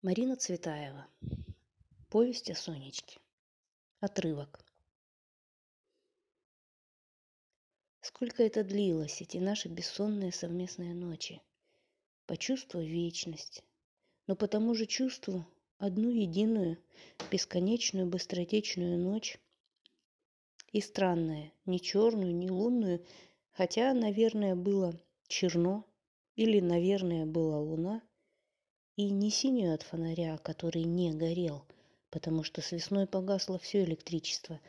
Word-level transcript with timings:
Марина 0.00 0.36
Цветаева. 0.36 1.08
Повесть 2.08 2.48
о 2.50 2.54
Сонечке. 2.54 3.18
Отрывок. 3.98 4.64
Сколько 8.00 8.44
это 8.44 8.62
длилось, 8.62 9.20
эти 9.20 9.38
наши 9.38 9.68
бессонные 9.68 10.30
совместные 10.30 10.94
ночи. 10.94 11.42
По 12.26 12.36
вечность, 12.80 13.64
но 14.28 14.36
по 14.36 14.46
тому 14.46 14.72
же 14.76 14.86
чувству 14.86 15.44
одну 15.78 16.10
единую, 16.10 16.78
бесконечную, 17.32 18.06
быстротечную 18.06 19.00
ночь. 19.00 19.40
И 20.70 20.80
странная, 20.80 21.52
не 21.66 21.80
черную, 21.80 22.32
не 22.36 22.50
лунную, 22.52 23.04
хотя, 23.50 23.92
наверное, 23.94 24.54
было 24.54 24.96
черно, 25.26 25.84
или, 26.36 26.60
наверное, 26.60 27.26
была 27.26 27.58
луна, 27.58 28.00
и 28.98 29.10
не 29.10 29.30
синюю 29.30 29.74
от 29.74 29.84
фонаря, 29.84 30.38
который 30.38 30.82
не 30.82 31.14
горел, 31.14 31.64
потому 32.10 32.42
что 32.42 32.60
с 32.60 32.72
весной 32.72 33.06
погасло 33.06 33.56
все 33.56 33.84
электричество, 33.84 34.60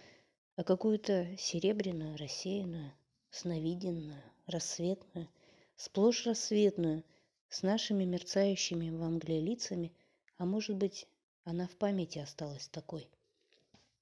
а 0.55 0.63
какую-то 0.63 1.35
серебряную, 1.35 2.15
рассеянную, 2.15 2.93
сновиденную, 3.31 4.21
рассветную, 4.45 5.27
сплошь 5.75 6.27
рассветную, 6.27 7.03
с 7.49 7.63
нашими 7.63 8.03
мерцающими 8.03 8.91
в 8.91 9.01
мгле 9.01 9.41
лицами, 9.41 9.91
а 10.37 10.45
может 10.45 10.75
быть, 10.75 11.07
она 11.43 11.65
в 11.65 11.75
памяти 11.75 12.19
осталась 12.19 12.67
такой. 12.67 13.09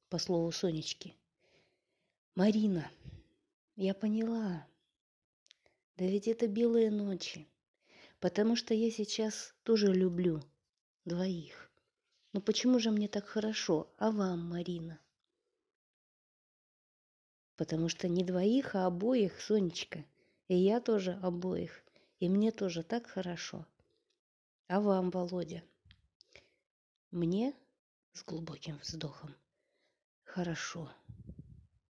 По 0.09 0.17
слову 0.17 0.51
Сонечки. 0.51 1.15
Марина, 2.35 2.91
я 3.77 3.93
поняла. 3.93 4.67
Да 5.95 6.03
ведь 6.03 6.27
это 6.27 6.47
белые 6.47 6.91
ночи. 6.91 7.47
Потому 8.19 8.55
что 8.55 8.73
я 8.73 8.89
сейчас 8.89 9.53
тоже 9.63 9.93
люблю 9.93 10.41
двоих. 11.05 11.71
Но 12.33 12.41
почему 12.41 12.79
же 12.79 12.91
мне 12.91 13.07
так 13.07 13.25
хорошо, 13.25 13.93
а 13.97 14.11
вам, 14.11 14.49
Марина? 14.49 14.99
Потому 17.55 17.89
что 17.89 18.07
не 18.07 18.23
двоих, 18.23 18.75
а 18.75 18.85
обоих, 18.85 19.41
Сонечка. 19.41 20.05
И 20.47 20.55
я 20.55 20.79
тоже 20.79 21.13
обоих. 21.21 21.83
И 22.19 22.29
мне 22.29 22.51
тоже 22.51 22.83
так 22.83 23.07
хорошо. 23.07 23.65
А 24.67 24.81
вам, 24.81 25.11
Володя? 25.11 25.63
Мне 27.11 27.53
с 28.13 28.23
глубоким 28.23 28.77
вздохом. 28.79 29.35
Хорошо, 30.23 30.91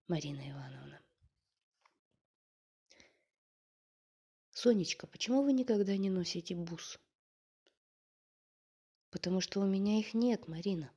Марина 0.08 0.50
Ивановна. 0.50 1.00
Сонечка, 4.56 5.06
почему 5.06 5.42
вы 5.42 5.52
никогда 5.52 5.98
не 5.98 6.08
носите 6.08 6.54
бус? 6.54 6.98
Потому 9.10 9.42
что 9.42 9.60
у 9.60 9.66
меня 9.66 9.98
их 9.98 10.14
нет, 10.14 10.48
Марина. 10.48 10.90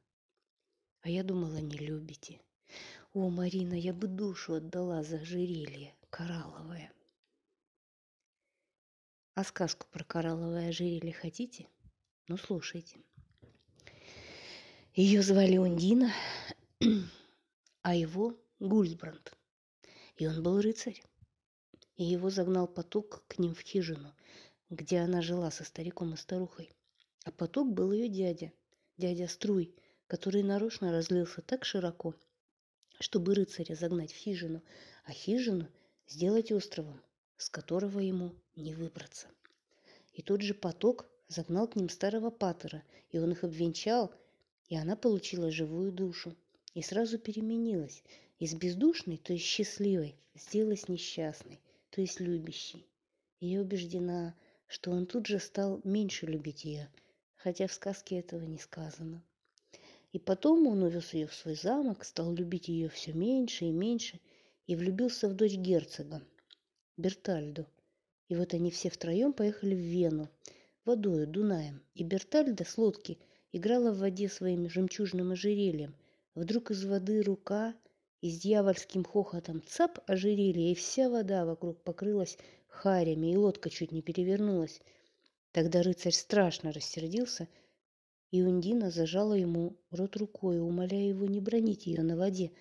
А 1.01 1.09
я 1.09 1.23
думала, 1.25 1.57
не 1.57 1.77
любите. 1.77 2.39
О, 3.11 3.29
Марина, 3.29 3.73
я 3.73 3.91
бы 3.91 4.07
душу 4.07 4.53
отдала 4.53 5.03
за 5.03 5.17
ожерелье 5.17 5.93
коралловое. 6.09 6.89
А 9.33 9.43
сказку 9.43 9.87
про 9.91 10.05
коралловое 10.05 10.69
ожерелье 10.69 11.11
хотите? 11.11 11.67
Ну, 12.29 12.37
слушайте. 12.37 13.03
Ее 14.93 15.21
звали 15.21 15.57
Ундина, 15.57 16.13
а 17.81 17.93
его 17.93 18.39
Гульсбранд. 18.59 19.37
И 20.15 20.27
он 20.27 20.41
был 20.41 20.61
рыцарь 20.61 21.03
и 21.99 22.05
его 22.05 22.29
загнал 22.29 22.65
поток 22.65 23.25
к 23.27 23.39
ним 23.39 23.53
в 23.53 23.59
хижину, 23.59 24.15
где 24.69 24.99
она 24.99 25.21
жила 25.21 25.51
со 25.51 25.65
стариком 25.65 26.13
и 26.13 26.17
старухой. 26.17 26.71
А 27.25 27.31
поток 27.31 27.73
был 27.73 27.91
ее 27.91 28.07
дядя, 28.07 28.53
дядя 28.95 29.27
Струй, 29.27 29.75
который 30.07 30.41
нарочно 30.41 30.93
разлился 30.93 31.41
так 31.41 31.65
широко, 31.65 32.15
чтобы 33.01 33.35
рыцаря 33.35 33.75
загнать 33.75 34.13
в 34.13 34.15
хижину, 34.15 34.63
а 35.03 35.11
хижину 35.11 35.67
сделать 36.07 36.53
островом, 36.53 37.01
с 37.35 37.49
которого 37.49 37.99
ему 37.99 38.33
не 38.55 38.73
выбраться. 38.73 39.27
И 40.13 40.21
тот 40.21 40.41
же 40.41 40.53
поток 40.53 41.05
загнал 41.27 41.67
к 41.67 41.75
ним 41.75 41.89
старого 41.89 42.29
патера, 42.29 42.81
и 43.11 43.19
он 43.19 43.33
их 43.33 43.43
обвенчал, 43.43 44.09
и 44.69 44.77
она 44.77 44.95
получила 44.95 45.51
живую 45.51 45.91
душу. 45.91 46.33
И 46.73 46.81
сразу 46.81 47.17
переменилась. 47.17 48.03
Из 48.37 48.53
бездушной, 48.53 49.17
то 49.17 49.33
есть 49.33 49.43
счастливой, 49.43 50.15
сделалась 50.33 50.87
несчастной 50.87 51.59
то 51.89 52.01
есть 52.01 52.19
любящий. 52.19 52.85
И 53.39 53.47
я 53.47 53.61
убеждена, 53.61 54.35
что 54.67 54.91
он 54.91 55.05
тут 55.05 55.27
же 55.27 55.39
стал 55.39 55.81
меньше 55.83 56.25
любить 56.25 56.65
ее, 56.65 56.89
хотя 57.35 57.67
в 57.67 57.73
сказке 57.73 58.19
этого 58.19 58.43
не 58.43 58.57
сказано. 58.57 59.23
И 60.11 60.19
потом 60.19 60.67
он 60.67 60.83
увез 60.83 61.13
ее 61.13 61.27
в 61.27 61.33
свой 61.33 61.55
замок, 61.55 62.03
стал 62.03 62.33
любить 62.33 62.67
ее 62.67 62.89
все 62.89 63.13
меньше 63.13 63.65
и 63.65 63.71
меньше, 63.71 64.19
и 64.65 64.75
влюбился 64.75 65.27
в 65.29 65.33
дочь 65.33 65.53
герцога, 65.53 66.21
Бертальду. 66.97 67.65
И 68.27 68.35
вот 68.35 68.53
они 68.53 68.71
все 68.71 68.89
втроем 68.89 69.33
поехали 69.33 69.73
в 69.73 69.79
Вену, 69.79 70.29
водою, 70.85 71.27
Дунаем, 71.27 71.81
и 71.95 72.03
Бертальда 72.03 72.65
с 72.65 72.77
лодки 72.77 73.17
играла 73.51 73.91
в 73.91 73.99
воде 73.99 74.29
своим 74.29 74.69
жемчужным 74.69 75.31
ожерельем. 75.31 75.95
Вдруг 76.35 76.71
из 76.71 76.85
воды 76.85 77.21
рука 77.21 77.75
и 78.21 78.29
с 78.29 78.39
дьявольским 78.39 79.03
хохотом 79.03 79.63
цап 79.65 79.99
ожерелье, 80.07 80.71
и 80.71 80.75
вся 80.75 81.09
вода 81.09 81.45
вокруг 81.45 81.83
покрылась 81.83 82.37
харями, 82.67 83.31
и 83.31 83.37
лодка 83.37 83.69
чуть 83.69 83.91
не 83.91 84.01
перевернулась. 84.01 84.81
Тогда 85.51 85.81
рыцарь 85.81 86.13
страшно 86.13 86.71
рассердился, 86.71 87.47
и 88.31 88.41
Ундина 88.43 88.91
зажала 88.91 89.33
ему 89.33 89.77
рот 89.89 90.15
рукой, 90.17 90.59
умоляя 90.59 91.03
его 91.03 91.25
не 91.25 91.39
бронить 91.39 91.87
ее 91.87 92.03
на 92.03 92.15
воде, 92.15 92.51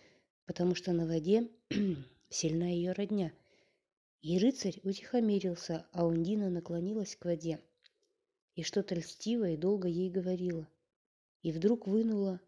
потому 0.47 0.75
что 0.75 0.93
на 0.93 1.07
воде 1.07 1.49
сильна 2.31 2.69
ее 2.69 2.93
родня. 2.93 3.33
И 4.23 4.39
рыцарь 4.39 4.81
утихомирился, 4.83 5.87
а 5.93 6.07
Ундина 6.07 6.51
наклонилась 6.51 7.15
к 7.17 7.25
воде 7.25 7.61
и 8.59 8.65
что-то 8.65 8.97
льстивое 8.97 9.57
долго 9.57 9.87
ей 9.87 10.11
говорила. 10.11 10.67
И 11.43 11.53
вдруг 11.53 11.87
вынула 11.87 12.41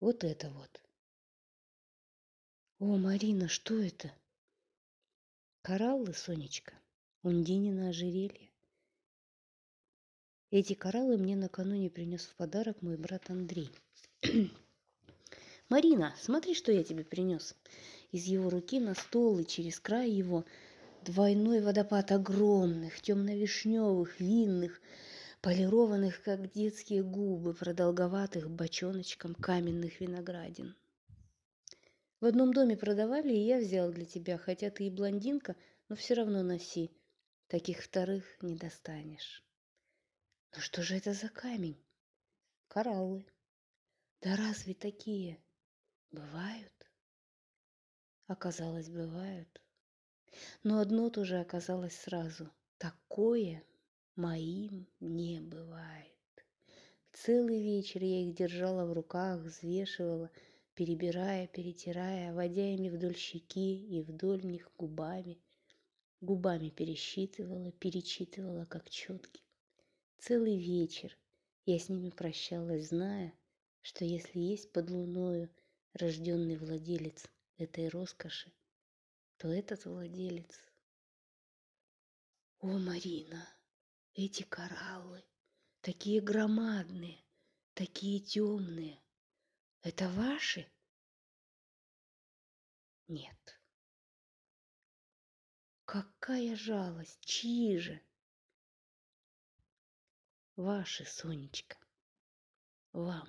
вот 0.00 0.24
это 0.24 0.50
вот. 0.50 0.82
О, 2.78 2.98
Марина, 2.98 3.48
что 3.48 3.80
это? 3.80 4.12
Кораллы, 5.62 6.12
Сонечка, 6.12 6.74
Ундинина 7.22 7.88
ожерелье. 7.88 8.50
Эти 10.50 10.74
кораллы 10.74 11.16
мне 11.16 11.36
накануне 11.36 11.88
принес 11.88 12.26
в 12.26 12.36
подарок 12.36 12.82
мой 12.82 12.98
брат 12.98 13.30
Андрей. 13.30 13.70
Марина, 15.70 16.14
смотри, 16.20 16.52
что 16.54 16.70
я 16.70 16.84
тебе 16.84 17.02
принес. 17.02 17.56
Из 18.12 18.24
его 18.24 18.50
руки 18.50 18.78
на 18.78 18.94
стол 18.94 19.38
и 19.38 19.46
через 19.46 19.80
край 19.80 20.10
его 20.10 20.44
двойной 21.02 21.62
водопад 21.62 22.12
огромных, 22.12 23.00
темно-вишневых, 23.00 24.20
винных, 24.20 24.82
полированных, 25.40 26.22
как 26.22 26.52
детские 26.52 27.02
губы, 27.02 27.54
продолговатых 27.54 28.50
бочоночком 28.50 29.34
каменных 29.34 29.98
виноградин. 30.02 30.76
В 32.20 32.24
одном 32.24 32.54
доме 32.54 32.78
продавали, 32.78 33.34
и 33.34 33.44
я 33.44 33.58
взял 33.58 33.92
для 33.92 34.06
тебя, 34.06 34.38
хотя 34.38 34.70
ты 34.70 34.86
и 34.86 34.90
блондинка, 34.90 35.54
но 35.88 35.96
все 35.96 36.14
равно 36.14 36.42
носи. 36.42 36.90
Таких 37.46 37.82
вторых 37.82 38.24
не 38.40 38.56
достанешь. 38.56 39.44
Но 40.54 40.60
что 40.60 40.82
же 40.82 40.96
это 40.96 41.12
за 41.12 41.28
камень? 41.28 41.78
Кораллы. 42.68 43.26
Да 44.22 44.34
разве 44.36 44.72
такие 44.72 45.38
бывают? 46.10 46.72
Оказалось, 48.26 48.88
бывают. 48.88 49.60
Но 50.62 50.80
одно 50.80 51.10
тоже 51.10 51.38
оказалось 51.38 51.96
сразу. 51.96 52.50
Такое 52.78 53.62
моим 54.16 54.88
не 55.00 55.40
бывает. 55.40 56.12
Целый 57.12 57.62
вечер 57.62 58.02
я 58.02 58.22
их 58.22 58.34
держала 58.34 58.86
в 58.86 58.92
руках, 58.94 59.40
взвешивала– 59.40 60.30
перебирая, 60.76 61.46
перетирая, 61.48 62.34
водя 62.34 62.74
ими 62.74 62.90
вдоль 62.90 63.16
щеки 63.16 63.96
и 63.96 64.02
вдоль 64.02 64.44
них 64.44 64.70
губами. 64.76 65.40
Губами 66.20 66.68
пересчитывала, 66.68 67.72
перечитывала, 67.72 68.66
как 68.66 68.90
четки. 68.90 69.42
Целый 70.18 70.58
вечер 70.58 71.16
я 71.64 71.78
с 71.78 71.88
ними 71.88 72.10
прощалась, 72.10 72.88
зная, 72.88 73.32
что 73.80 74.04
если 74.04 74.38
есть 74.38 74.70
под 74.72 74.90
луною 74.90 75.50
рожденный 75.94 76.56
владелец 76.56 77.26
этой 77.56 77.88
роскоши, 77.88 78.52
то 79.38 79.48
этот 79.48 79.86
владелец... 79.86 80.60
О, 82.60 82.78
Марина, 82.78 83.48
эти 84.14 84.42
кораллы, 84.42 85.22
такие 85.80 86.20
громадные, 86.20 87.18
такие 87.74 88.20
темные, 88.20 88.98
это 89.86 90.08
ваши? 90.08 90.66
Нет. 93.06 93.60
Какая 95.84 96.56
жалость! 96.56 97.20
Чьи 97.20 97.78
же? 97.78 98.00
Ваши, 100.56 101.04
Сонечка. 101.04 101.76
вам. 102.92 103.28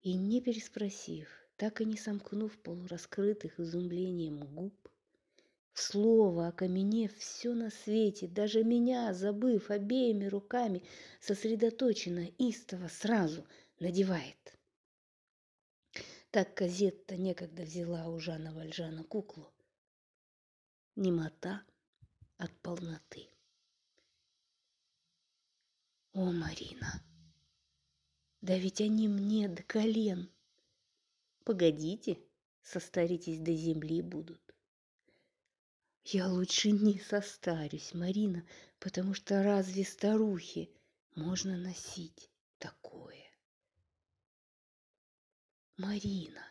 И 0.00 0.14
не 0.14 0.40
переспросив, 0.40 1.28
так 1.56 1.82
и 1.82 1.84
не 1.84 1.98
сомкнув 1.98 2.58
полураскрытых 2.62 3.60
изумлением 3.60 4.46
губ, 4.54 4.88
в 5.74 5.80
слово 5.82 6.48
окаменев 6.48 7.14
все 7.18 7.52
на 7.52 7.68
свете, 7.68 8.26
даже 8.28 8.64
меня, 8.64 9.12
забыв 9.12 9.70
обеими 9.70 10.24
руками, 10.24 10.82
сосредоточенно, 11.20 12.26
истово 12.38 12.88
сразу 12.88 13.46
надевает. 13.80 14.58
Так 16.30 16.54
Казетта 16.54 17.16
некогда 17.16 17.62
взяла 17.62 18.08
у 18.08 18.18
Жана 18.18 18.52
Вальжана 18.52 19.04
куклу. 19.04 19.52
Немота 20.96 21.62
от 22.36 22.52
полноты. 22.60 23.28
О, 26.12 26.32
Марина, 26.32 27.02
да 28.40 28.58
ведь 28.58 28.80
они 28.80 29.08
мне 29.08 29.48
до 29.48 29.62
колен. 29.62 30.30
Погодите, 31.44 32.18
состаритесь 32.62 33.38
до 33.38 33.54
земли 33.54 34.02
будут. 34.02 34.40
Я 36.04 36.28
лучше 36.28 36.70
не 36.70 36.98
состарюсь, 36.98 37.94
Марина, 37.94 38.46
потому 38.78 39.14
что 39.14 39.42
разве 39.42 39.84
старухи 39.84 40.70
можно 41.14 41.56
носить 41.56 42.30
такое? 42.58 43.27
Марина, 45.78 46.44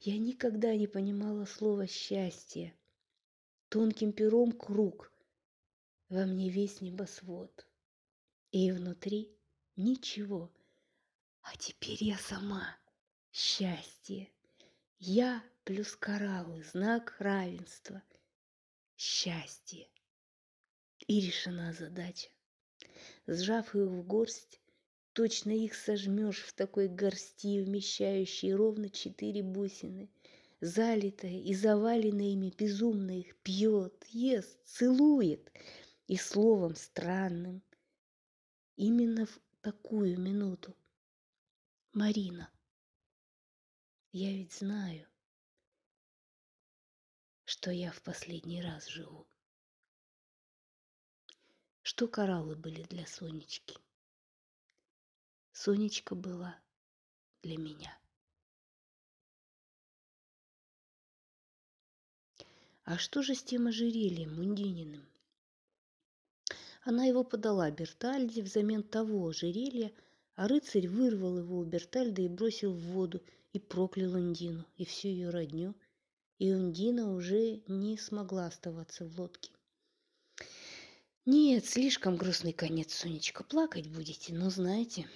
я 0.00 0.16
никогда 0.16 0.76
не 0.76 0.86
понимала 0.86 1.44
слова 1.44 1.88
«счастье». 1.88 2.72
Тонким 3.68 4.12
пером 4.12 4.52
круг, 4.52 5.12
во 6.08 6.24
мне 6.24 6.48
весь 6.48 6.80
небосвод. 6.80 7.66
И 8.52 8.70
внутри 8.70 9.36
ничего. 9.74 10.52
А 11.42 11.56
теперь 11.56 12.04
я 12.04 12.16
сама. 12.16 12.78
Счастье. 13.32 14.30
Я 15.00 15.42
плюс 15.64 15.96
кораллы, 15.96 16.62
знак 16.62 17.16
равенства. 17.18 18.04
Счастье. 18.96 19.90
И 21.08 21.20
решена 21.20 21.72
задача. 21.72 22.30
Сжав 23.26 23.74
их 23.74 23.88
в 23.88 24.02
горсть, 24.04 24.60
точно 25.18 25.50
их 25.50 25.74
сожмешь 25.74 26.44
в 26.44 26.52
такой 26.52 26.86
горсти, 26.86 27.60
вмещающей 27.60 28.54
ровно 28.54 28.88
четыре 28.88 29.42
бусины. 29.42 30.08
Залитая 30.60 31.40
и 31.40 31.54
заваленная 31.54 32.34
ими 32.34 32.54
безумно 32.56 33.18
их 33.18 33.36
пьет, 33.38 34.06
ест, 34.10 34.64
целует. 34.64 35.50
И 36.06 36.16
словом 36.16 36.76
странным, 36.76 37.64
именно 38.76 39.26
в 39.26 39.40
такую 39.60 40.20
минуту. 40.20 40.76
Марина, 41.92 42.48
я 44.12 44.30
ведь 44.30 44.52
знаю, 44.52 45.04
что 47.44 47.72
я 47.72 47.90
в 47.90 48.00
последний 48.02 48.62
раз 48.62 48.86
живу. 48.86 49.26
Что 51.82 52.06
кораллы 52.06 52.54
были 52.54 52.84
для 52.84 53.04
Сонечки? 53.04 53.78
Сонечка 55.60 56.14
была 56.14 56.56
для 57.42 57.58
меня. 57.58 57.98
А 62.84 62.96
что 62.96 63.22
же 63.22 63.34
с 63.34 63.42
тем 63.42 63.66
ожерельем 63.66 64.36
Мундининым? 64.36 65.04
Она 66.84 67.06
его 67.06 67.24
подала 67.24 67.72
Бертальде 67.72 68.40
взамен 68.42 68.84
того 68.84 69.26
ожерелья, 69.26 69.92
а 70.36 70.46
рыцарь 70.46 70.86
вырвал 70.86 71.38
его 71.38 71.58
у 71.58 71.64
Бертальды 71.64 72.26
и 72.26 72.28
бросил 72.28 72.72
в 72.72 72.92
воду, 72.92 73.20
и 73.52 73.58
проклял 73.58 74.14
Ундину, 74.14 74.64
и 74.76 74.84
всю 74.84 75.08
ее 75.08 75.30
родню, 75.30 75.74
и 76.38 76.52
Ундина 76.52 77.12
уже 77.12 77.64
не 77.66 77.98
смогла 77.98 78.46
оставаться 78.46 79.08
в 79.08 79.18
лодке. 79.18 79.50
Нет, 81.26 81.66
слишком 81.66 82.16
грустный 82.16 82.52
конец, 82.52 82.94
Сонечка, 82.94 83.42
плакать 83.42 83.88
будете, 83.88 84.32
но 84.32 84.50
знаете, 84.50 85.08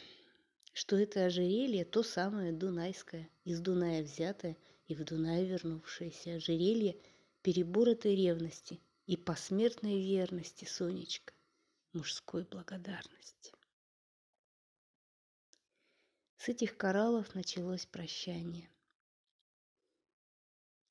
что 0.73 0.97
это 0.97 1.27
ожерелье 1.27 1.85
то 1.85 2.03
самое 2.03 2.53
дунайское, 2.53 3.29
из 3.45 3.61
Дуная 3.61 4.03
взятое 4.03 4.57
и 4.87 4.95
в 4.95 5.05
Дунай 5.05 5.45
вернувшееся 5.45 6.37
ожерелье 6.37 7.01
переборотой 7.43 8.17
ревности 8.17 8.81
и 9.07 9.17
посмертной 9.17 10.01
верности, 10.01 10.65
Сонечка 10.65 11.35
мужской 11.93 12.45
благодарности. 12.45 13.53
С 16.37 16.49
этих 16.49 16.77
кораллов 16.77 17.35
началось 17.35 17.87
прощание. 17.87 18.69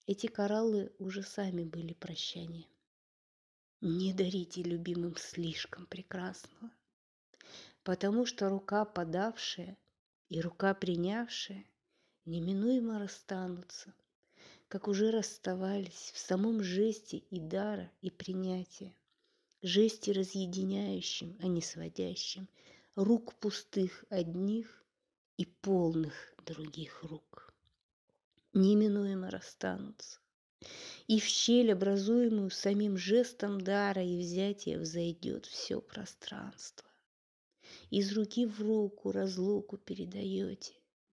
Эти 0.05 0.27
кораллы 0.27 0.93
уже 0.99 1.23
сами 1.23 1.63
были 1.63 1.93
прощанием. 1.93 2.69
Не 3.81 4.13
дарите 4.13 4.61
любимым 4.61 5.15
слишком 5.17 5.87
прекрасного, 5.87 6.71
потому 7.83 8.25
что 8.25 8.49
рука 8.49 8.85
подавшая 8.85 9.77
и 10.29 10.41
рука 10.41 10.73
принявшая 10.73 11.65
неминуемо 12.25 12.99
расстанутся, 12.99 13.93
как 14.67 14.87
уже 14.87 15.11
расставались 15.11 16.11
в 16.13 16.17
самом 16.17 16.63
жесте 16.63 17.17
и 17.17 17.39
дара, 17.39 17.91
и 18.01 18.09
принятия 18.09 18.95
жести 19.61 20.11
разъединяющим, 20.11 21.37
а 21.39 21.47
не 21.47 21.61
сводящим, 21.61 22.47
рук 22.95 23.35
пустых 23.35 24.05
одних 24.09 24.83
и 25.37 25.45
полных 25.45 26.13
других 26.45 27.03
рук. 27.03 27.53
Неминуемо 28.53 29.29
расстанутся. 29.29 30.19
И 31.07 31.19
в 31.19 31.25
щель, 31.25 31.71
образуемую 31.71 32.51
самим 32.51 32.97
жестом 32.97 33.59
дара 33.61 34.03
и 34.03 34.19
взятия, 34.19 34.77
взойдет 34.77 35.45
все 35.45 35.81
пространство. 35.81 36.90
Из 37.91 38.13
руки 38.13 38.45
в 38.45 38.61
руку 38.61 39.11
разлуку 39.11 39.77
передаете, 39.77 40.71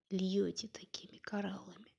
льете 0.09 0.69
такими 0.69 1.17
кораллами. 1.17 1.93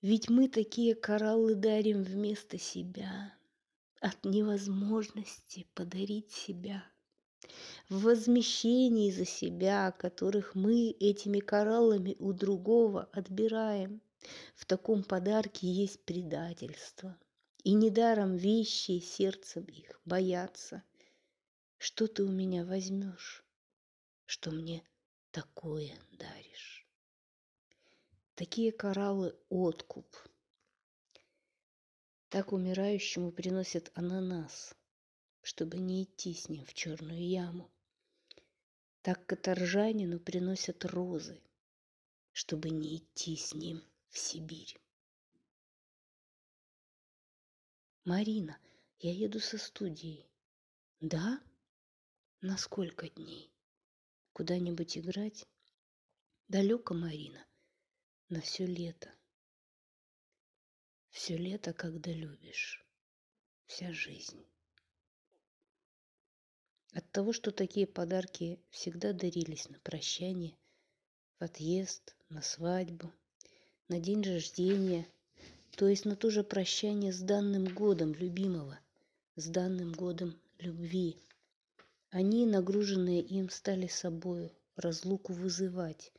Ведь 0.00 0.30
мы 0.30 0.48
такие 0.48 0.94
кораллы 0.94 1.56
дарим 1.56 2.04
вместо 2.04 2.56
себя, 2.56 3.34
от 4.00 4.24
невозможности 4.24 5.66
подарить 5.74 6.30
себя, 6.30 6.84
в 7.88 8.02
возмещении 8.02 9.10
за 9.10 9.24
себя, 9.24 9.90
которых 9.90 10.54
мы 10.54 10.90
этими 11.00 11.40
кораллами 11.40 12.14
у 12.20 12.32
другого 12.32 13.08
отбираем. 13.12 14.00
В 14.54 14.66
таком 14.66 15.02
подарке 15.02 15.66
есть 15.66 16.04
предательство. 16.04 17.18
И 17.64 17.72
недаром 17.72 18.36
вещи 18.36 19.00
сердцем 19.00 19.64
их 19.64 20.00
боятся. 20.04 20.84
Что 21.82 22.08
ты 22.08 22.24
у 22.24 22.30
меня 22.30 22.66
возьмешь, 22.66 23.42
что 24.26 24.50
мне 24.50 24.86
такое 25.30 25.98
даришь? 26.12 26.86
Такие 28.34 28.70
кораллы– 28.70 29.34
откуп– 29.48 30.14
так 32.28 32.52
умирающему 32.52 33.32
приносят 33.32 33.90
ананас, 33.94 34.76
чтобы 35.40 35.78
не 35.78 36.04
идти 36.04 36.34
с 36.34 36.50
ним 36.50 36.66
в 36.66 36.74
черную 36.74 37.26
яму. 37.26 37.72
Так 39.00 39.24
каторжанину 39.24 40.20
приносят 40.20 40.84
розы, 40.84 41.40
чтобы 42.32 42.68
не 42.68 42.98
идти 42.98 43.36
с 43.36 43.54
ним 43.54 43.82
в 44.10 44.18
Сибирь. 44.18 44.78
Марина, 48.04 48.58
я 48.98 49.14
еду 49.14 49.40
со 49.40 49.56
студией. 49.56 50.28
Да? 51.00 51.40
На 52.42 52.56
сколько 52.56 53.06
дней? 53.10 53.52
Куда-нибудь 54.32 54.96
играть? 54.96 55.46
Далеко, 56.48 56.94
Марина, 56.94 57.46
на 58.30 58.40
все 58.40 58.64
лето. 58.64 59.12
Все 61.10 61.36
лето, 61.36 61.74
когда 61.74 62.10
любишь. 62.10 62.82
Вся 63.66 63.92
жизнь. 63.92 64.42
От 66.94 67.12
того, 67.12 67.34
что 67.34 67.50
такие 67.50 67.86
подарки 67.86 68.58
всегда 68.70 69.12
дарились 69.12 69.68
на 69.68 69.78
прощание, 69.80 70.56
в 71.38 71.44
отъезд, 71.44 72.16
на 72.30 72.40
свадьбу, 72.40 73.12
на 73.88 74.00
день 74.00 74.22
рождения, 74.22 75.06
то 75.76 75.86
есть 75.86 76.06
на 76.06 76.16
то 76.16 76.30
же 76.30 76.42
прощание 76.42 77.12
с 77.12 77.20
данным 77.20 77.66
годом 77.66 78.14
любимого, 78.14 78.80
с 79.36 79.46
данным 79.46 79.92
годом 79.92 80.40
любви. 80.58 81.18
Они, 82.10 82.44
нагруженные 82.44 83.22
им, 83.22 83.50
стали 83.50 83.86
собою 83.86 84.50
разлуку 84.74 85.32
вызывать, 85.32 86.12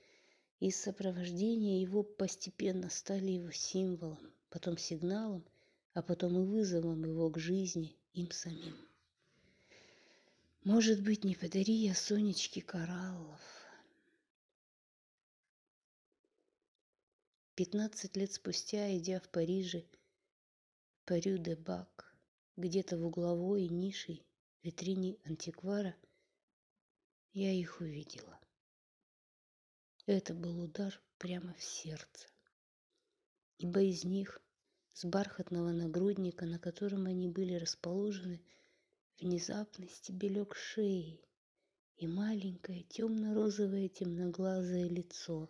и 0.62 0.72
сопровождение 0.72 1.82
его 1.82 2.02
постепенно 2.04 2.90
стали 2.90 3.32
его 3.32 3.52
символом, 3.52 4.34
потом 4.50 4.78
сигналом, 4.78 5.46
а 5.94 6.02
потом 6.02 6.42
и 6.42 6.46
вызовом 6.46 7.04
его 7.04 7.30
к 7.30 7.38
жизни 7.38 7.98
им 8.14 8.32
самим. 8.32 8.78
Может 10.64 11.04
быть, 11.04 11.26
не 11.26 11.36
подари 11.36 11.74
я 11.74 11.94
Сонечке 11.94 12.62
кораллов. 12.62 13.42
Пятнадцать 17.56 18.16
лет 18.16 18.32
спустя, 18.32 18.96
идя 18.98 19.20
в 19.20 19.28
Париже, 19.30 19.84
Парю 21.06 21.38
де 21.38 21.56
Бак, 21.56 22.16
где-то 22.56 22.98
в 22.98 23.06
угловой 23.06 23.68
нише 24.62 24.76
витрине 24.76 25.18
антиквара, 25.26 25.96
я 27.34 27.52
их 27.52 27.82
увидела. 27.82 28.40
Это 30.06 30.34
был 30.34 30.64
удар 30.64 31.00
прямо 31.18 31.54
в 31.54 31.64
сердце, 31.64 32.28
ибо 33.58 33.82
из 33.82 34.04
них, 34.04 34.42
с 34.94 35.06
бархатного 35.06 35.72
нагрудника, 35.72 36.46
на 36.46 36.60
котором 36.60 37.06
они 37.06 37.28
были 37.28 37.56
расположены, 37.56 38.42
внезапно 39.20 39.88
стебелек 39.88 40.56
шеи 40.56 41.22
и 41.98 42.08
маленькое 42.08 42.84
темно-розовое 42.84 43.88
темноглазое 43.88 44.90
лицо 44.90 45.50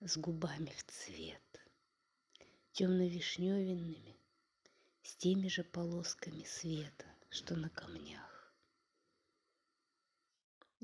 с 0.00 0.16
губами 0.16 0.72
в 0.76 0.84
цвет, 0.84 1.60
темно-вишневенными, 2.72 4.16
с 5.02 5.16
теми 5.16 5.48
же 5.48 5.62
полосками 5.62 6.44
света, 6.44 7.04
что 7.28 7.56
на 7.56 7.68
камнях. 7.68 8.33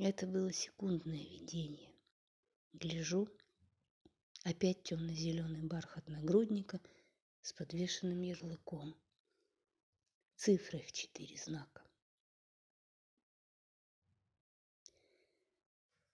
Это 0.03 0.27
было 0.27 0.51
секундное 0.51 1.23
видение. 1.23 1.93
Гляжу, 2.73 3.29
опять 4.45 4.83
темно-зеленый 4.83 5.63
бархат 5.63 6.09
нагрудника 6.09 6.81
с 7.43 7.53
подвешенным 7.53 8.23
ярлыком. 8.23 8.97
Цифры 10.37 10.81
в 10.81 10.93
четыре 10.93 11.37
знака. 11.37 11.83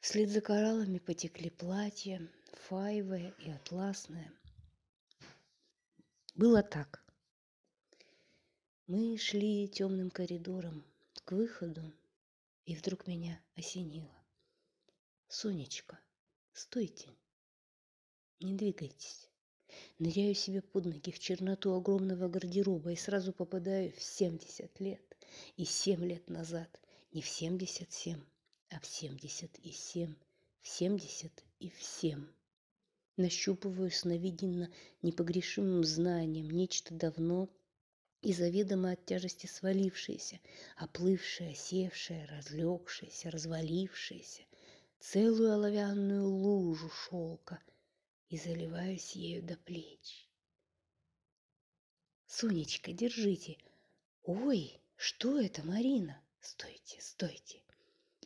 Вслед 0.01 0.31
за 0.31 0.41
кораллами 0.41 0.99
потекли 0.99 1.51
платья, 1.51 2.29
фаевое 2.67 3.37
и 3.39 3.53
атласное. 3.53 4.33
Было 6.35 6.65
так. 6.65 7.05
Мы 8.89 9.17
шли 9.17 9.69
темным 9.69 10.11
коридором 10.11 10.85
к 11.25 11.31
выходу, 11.31 11.95
и 12.67 12.75
вдруг 12.75 13.07
меня 13.07 13.41
осенило. 13.55 14.15
Сонечка, 15.29 15.99
стойте, 16.53 17.09
не 18.41 18.55
двигайтесь. 18.55 19.31
Ныряю 19.99 20.35
себе 20.35 20.63
под 20.63 20.85
ноги 20.85 21.11
в 21.11 21.19
черноту 21.19 21.75
огромного 21.75 22.29
гардероба 22.29 22.93
и 22.93 22.97
сразу 22.97 23.33
попадаю 23.33 23.93
в 23.93 24.03
70 24.03 24.81
лет. 24.81 25.17
И 25.57 25.65
7 25.65 26.05
лет 26.05 26.29
назад, 26.29 26.81
не 27.13 27.23
в 27.23 27.29
77, 27.29 28.21
а 28.71 28.81
в 28.81 28.87
семьдесят 28.87 29.59
и 29.61 29.71
семь, 29.71 30.15
в 30.61 30.69
семьдесят 30.69 31.45
и 31.61 31.71
в 31.71 31.83
семь. 31.83 32.27
Нащупываю 33.17 33.91
сновиденно 33.91 34.71
непогрешимым 35.03 35.85
знанием 35.85 36.51
нечто 36.51 36.95
давно 36.95 37.49
и 38.27 38.33
заведомо 38.33 38.91
от 38.91 39.07
тяжести 39.07 39.47
свалившееся, 39.47 40.41
оплывшее, 40.77 41.55
севшее, 41.55 42.25
разлегшееся, 42.25 43.31
развалившееся, 43.31 44.43
целую 44.99 45.53
оловянную 45.53 46.29
лужу 46.29 46.91
шелка 46.91 47.63
и 48.29 48.37
заливаюсь 48.37 49.13
ею 49.13 49.45
до 49.45 49.57
плеч. 49.57 50.29
Сонечка, 52.27 52.93
держите. 52.93 53.59
Ой, 54.25 54.81
что 54.97 55.41
это, 55.41 55.65
Марина? 55.65 56.21
Стойте, 56.41 57.01
стойте. 57.01 57.63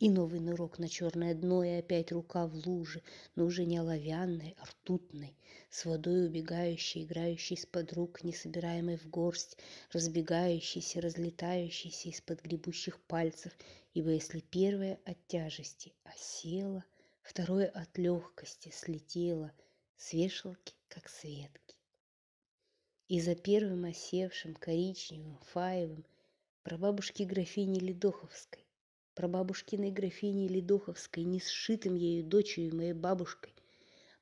И 0.00 0.08
новый 0.08 0.40
нырок 0.40 0.78
на 0.78 0.88
черное 0.88 1.34
дно, 1.34 1.62
и 1.62 1.72
опять 1.72 2.10
рука 2.10 2.46
в 2.46 2.54
луже, 2.66 3.02
но 3.34 3.44
уже 3.44 3.66
не 3.66 3.76
оловянной, 3.76 4.56
а 4.56 4.64
ртутной, 4.64 5.36
с 5.68 5.84
водой 5.84 6.24
убегающей, 6.24 7.04
играющей 7.04 7.54
из-под 7.56 7.92
рук, 7.92 8.24
не 8.24 8.32
собираемой 8.32 8.96
в 8.96 9.06
горсть, 9.10 9.58
разбегающейся, 9.92 11.02
разлетающейся 11.02 12.08
из-под 12.08 12.40
гребущих 12.40 12.98
пальцев, 13.00 13.52
ибо 13.92 14.08
если 14.08 14.40
первое 14.40 14.98
от 15.04 15.18
тяжести 15.26 15.92
осела, 16.04 16.82
второе 17.20 17.66
от 17.66 17.98
легкости 17.98 18.70
слетело 18.70 19.52
с 19.98 20.14
вешалки, 20.14 20.76
как 20.88 21.10
с 21.10 21.24
ветки. 21.24 21.76
И 23.08 23.20
за 23.20 23.34
первым 23.34 23.84
осевшим 23.84 24.54
коричневым, 24.54 25.38
фаевым 25.52 26.06
прабабушки 26.62 27.24
графини 27.24 27.78
Ледоховской 27.80 28.64
прабабушкиной 29.14 29.90
графиней 29.90 30.48
Ледоховской, 30.48 31.24
не 31.24 31.40
сшитым 31.40 31.94
ею 31.94 32.24
дочерью 32.24 32.74
моей 32.76 32.92
бабушкой, 32.92 33.52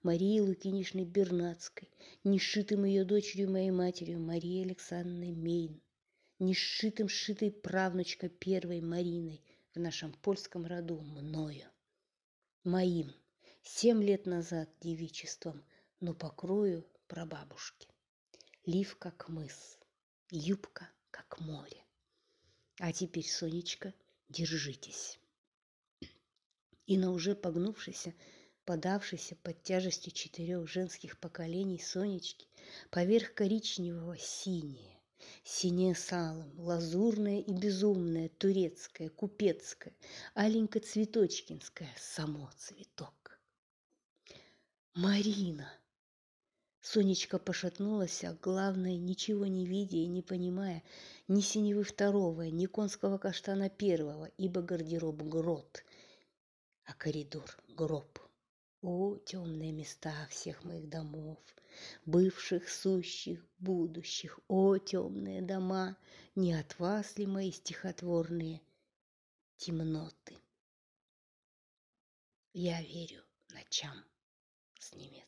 Марией 0.03 0.41
Лукинишной 0.41 1.05
Бернацкой, 1.05 1.89
не 2.25 2.39
сшитым 2.39 2.85
ее 2.85 3.05
дочерью 3.05 3.51
моей 3.51 3.71
матерью 3.71 4.21
Марией 4.21 4.65
Александровной 4.65 5.33
Мейн, 5.33 5.81
не 6.39 6.55
сшитым 6.55 7.09
сшитой 7.09 7.51
правнучка 7.51 8.29
первой 8.29 8.81
Мариной 8.81 9.43
в 9.75 9.81
нашем 9.81 10.13
польском 10.13 10.67
роду 10.67 11.01
мною, 11.01 11.67
моим, 12.65 13.13
семь 13.63 14.03
лет 14.03 14.27
назад 14.27 14.71
девичеством, 14.81 15.65
но 16.01 16.15
покрою 16.15 16.87
прабабушки. 17.09 17.89
Лив 18.65 18.97
как 18.97 19.29
мыс, 19.29 19.79
юбка 20.31 20.89
как 21.11 21.41
море. 21.41 21.83
А 22.79 22.93
теперь, 22.93 23.27
Сонечка, 23.27 23.95
держитесь. 24.29 25.19
И 26.87 26.97
на 26.97 27.13
уже 27.13 27.35
погнувшейся, 27.35 28.15
подавшейся 28.65 29.37
под 29.37 29.63
тяжестью 29.63 30.13
четырех 30.13 30.69
женских 30.69 31.19
поколений 31.19 31.79
Сонечки, 31.79 32.47
поверх 32.91 33.35
коричневого 33.35 34.19
синее, 34.19 35.01
синее 35.45 35.95
салом, 35.95 36.59
лазурное 36.61 37.41
и 37.41 37.53
безумное, 37.53 38.29
турецкое, 38.29 39.09
купецкое, 39.11 39.95
аленько-цветочкинское, 40.35 41.91
само 41.97 42.51
цветок. 42.57 43.41
Марина! 44.95 45.73
Сонечка 46.81 47.39
пошатнулась, 47.39 48.25
а 48.25 48.35
главное, 48.41 48.97
ничего 48.97 49.47
не 49.47 49.67
видя 49.67 49.97
и 49.97 50.07
не 50.07 50.23
понимая, 50.23 50.83
ни 51.27 51.41
синевы 51.41 51.83
второго, 51.83 52.43
ни 52.43 52.67
конского 52.67 53.19
каштана 53.19 53.69
первого, 53.69 54.31
ибо 54.39 54.63
гардероб 54.63 55.23
грот, 55.23 55.85
а 56.85 56.95
коридор 56.95 57.45
гроб. 57.69 58.19
О, 58.81 59.17
темные 59.17 59.73
места 59.73 60.15
всех 60.31 60.63
моих 60.63 60.89
домов, 60.89 61.39
бывших, 62.07 62.69
сущих, 62.69 63.45
будущих, 63.59 64.39
о, 64.47 64.79
темные 64.79 65.43
дома, 65.43 65.97
не 66.37 66.55
от 66.55 66.79
вас 66.79 67.19
ли 67.19 67.27
мои 67.27 67.51
стихотворные 67.51 68.61
темноты? 69.57 70.39
Я 72.53 72.81
верю 72.83 73.25
ночам 73.51 74.05
с 74.79 74.95
немецкого 74.95 75.28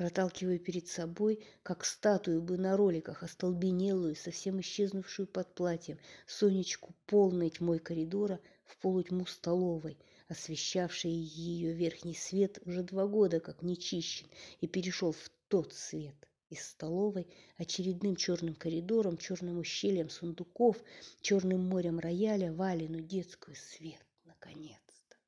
проталкивая 0.00 0.58
перед 0.58 0.88
собой, 0.88 1.44
как 1.62 1.84
статую 1.84 2.40
бы 2.40 2.56
на 2.56 2.74
роликах, 2.74 3.22
остолбенелую, 3.22 4.16
совсем 4.16 4.58
исчезнувшую 4.62 5.26
под 5.26 5.54
платьем, 5.54 5.98
Сонечку 6.26 6.94
полной 7.04 7.50
тьмой 7.50 7.80
коридора 7.80 8.40
в 8.64 8.78
полутьму 8.78 9.26
столовой, 9.26 9.98
освещавший 10.26 11.10
ее 11.10 11.74
верхний 11.74 12.14
свет 12.14 12.60
уже 12.64 12.82
два 12.82 13.06
года 13.06 13.40
как 13.40 13.60
нечищен 13.60 14.26
и 14.62 14.66
перешел 14.66 15.12
в 15.12 15.30
тот 15.48 15.74
свет 15.74 16.16
из 16.48 16.66
столовой 16.66 17.28
очередным 17.58 18.16
черным 18.16 18.54
коридором, 18.54 19.18
черным 19.18 19.58
ущельем 19.58 20.08
сундуков, 20.08 20.78
черным 21.20 21.68
морем 21.68 21.98
рояля, 21.98 22.54
валину 22.54 23.00
детскую 23.00 23.54
свет, 23.54 24.06
наконец-то. 24.24 25.18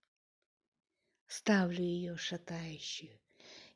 Ставлю 1.26 1.82
ее 1.82 2.16
шатающую, 2.16 3.18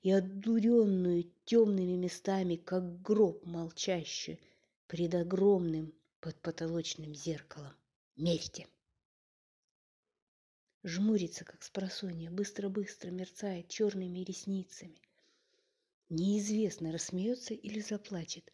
и 0.02 0.10
отдуренную 0.10 1.30
темными 1.44 1.96
местами, 1.96 2.56
как 2.56 3.02
гроб 3.02 3.44
молчащую, 3.44 4.38
пред 4.86 5.14
огромным 5.14 5.92
подпотолочным 6.20 7.14
зеркалом. 7.14 7.74
Мерьте! 8.16 8.66
Жмурится, 10.82 11.44
как 11.44 11.62
спросонья, 11.62 12.30
быстро-быстро 12.30 13.10
мерцает 13.10 13.68
черными 13.68 14.20
ресницами. 14.20 15.00
Неизвестно, 16.08 16.92
рассмеется 16.92 17.54
или 17.54 17.80
заплачет. 17.80 18.52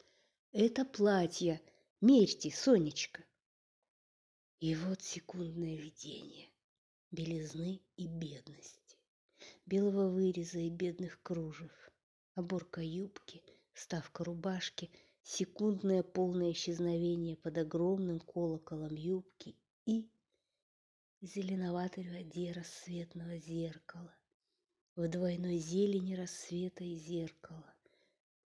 Это 0.52 0.84
платье! 0.84 1.60
Мерьте, 2.00 2.50
Сонечка! 2.50 3.22
И 4.60 4.74
вот 4.74 5.02
секундное 5.02 5.76
видение 5.76 6.48
белизны 7.10 7.82
и 7.96 8.06
бедности 8.06 8.91
белого 9.66 10.08
выреза 10.08 10.58
и 10.58 10.70
бедных 10.70 11.22
кружев, 11.22 11.72
оборка 12.34 12.80
юбки, 12.80 13.42
ставка 13.74 14.24
рубашки, 14.24 14.90
секундное 15.22 16.02
полное 16.02 16.52
исчезновение 16.52 17.36
под 17.36 17.58
огромным 17.58 18.20
колоколом 18.20 18.94
юбки 18.94 19.56
и 19.86 20.10
зеленоватой 21.20 22.08
воде 22.10 22.52
рассветного 22.52 23.38
зеркала, 23.38 24.14
в 24.96 25.08
двойной 25.08 25.58
зелени 25.58 26.14
рассвета 26.14 26.84
и 26.84 26.96
зеркала, 26.96 27.74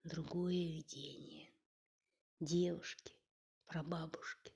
другое 0.03 0.53
видение. 0.53 1.51
Девушки, 2.39 3.13
прабабушки, 3.65 4.53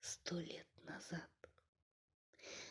сто 0.00 0.38
лет 0.38 0.68
назад. 0.84 1.28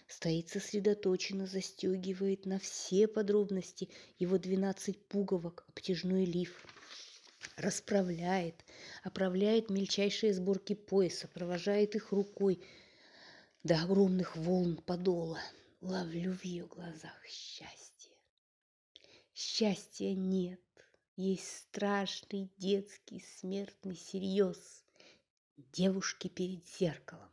Стоит 0.08 0.50
сосредоточенно, 0.50 1.48
застегивает 1.48 2.46
на 2.46 2.60
все 2.60 3.08
подробности 3.08 3.90
его 4.20 4.38
двенадцать 4.38 5.04
пуговок, 5.08 5.66
обтяжной 5.68 6.26
лиф. 6.26 6.66
Расправляет, 7.58 8.64
оправляет 9.04 9.70
мельчайшие 9.70 10.34
сборки 10.34 10.74
пояса, 10.74 11.28
провожает 11.28 11.96
их 11.96 12.12
рукой 12.12 12.62
до 13.64 13.82
огромных 13.82 14.36
волн 14.36 14.78
подола. 14.78 15.40
Ловлю 15.82 16.34
в 16.34 16.44
ее 16.46 16.66
глазах 16.68 17.26
счастье. 17.28 18.12
Счастья 19.34 20.14
нет, 20.14 20.62
есть 21.16 21.58
страшный 21.58 22.52
детский 22.58 23.24
смертный 23.38 23.96
серьез. 23.96 24.84
Девушки 25.74 26.28
перед 26.28 26.68
зеркалом. 26.68 27.30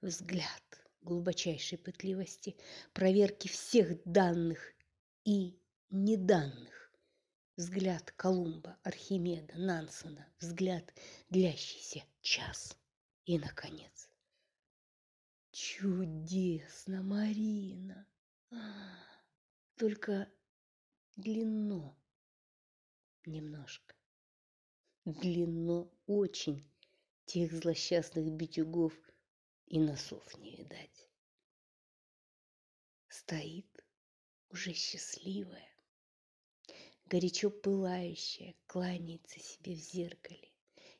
Взгляд 0.00 0.65
глубочайшей 1.06 1.78
пытливости, 1.78 2.56
проверки 2.92 3.48
всех 3.48 4.02
данных 4.04 4.74
и 5.24 5.58
неданных. 5.90 6.92
Взгляд 7.56 8.10
Колумба, 8.12 8.76
Архимеда, 8.82 9.54
Нансена, 9.56 10.28
взгляд, 10.40 10.92
длящийся 11.30 12.04
час. 12.20 12.76
И, 13.24 13.38
наконец, 13.38 14.10
чудесно, 15.52 17.02
Марина. 17.02 18.06
Только 19.76 20.28
длинно 21.16 21.96
немножко. 23.24 23.94
Длинно 25.06 25.88
очень 26.06 26.70
тех 27.24 27.52
злосчастных 27.52 28.30
битюгов 28.32 28.92
и 29.66 29.78
носов 29.78 30.36
не 30.38 30.56
видать. 30.56 31.08
Стоит 33.08 33.66
уже 34.48 34.72
счастливая, 34.72 35.68
горячо 37.06 37.50
пылающая, 37.50 38.54
кланяется 38.66 39.40
себе 39.40 39.74
в 39.74 39.78
зеркале, 39.78 40.52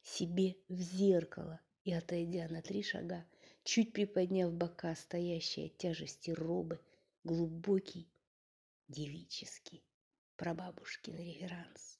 себе 0.03 0.57
в 0.69 0.81
зеркало 0.81 1.61
и, 1.85 1.93
отойдя 1.93 2.49
на 2.49 2.63
три 2.63 2.83
шага, 2.83 3.27
чуть 3.65 3.93
приподняв 3.93 4.53
бока, 4.53 4.95
стоящие 4.95 5.67
от 5.67 5.79
тяжести 5.79 6.31
робы, 6.31 6.81
глубокий 7.25 8.09
девический 8.89 9.85
прабабушкин 10.37 11.17
реверанс. 11.17 11.96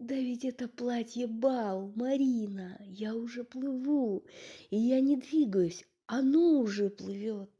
Да 0.00 0.14
ведь 0.14 0.46
это 0.46 0.66
платье 0.66 1.26
бал, 1.26 1.92
Марина, 1.94 2.80
я 2.86 3.14
уже 3.14 3.44
плыву, 3.44 4.24
и 4.70 4.78
я 4.78 4.98
не 4.98 5.18
двигаюсь, 5.18 5.84
оно 6.06 6.60
уже 6.60 6.88
плывет. 6.88 7.50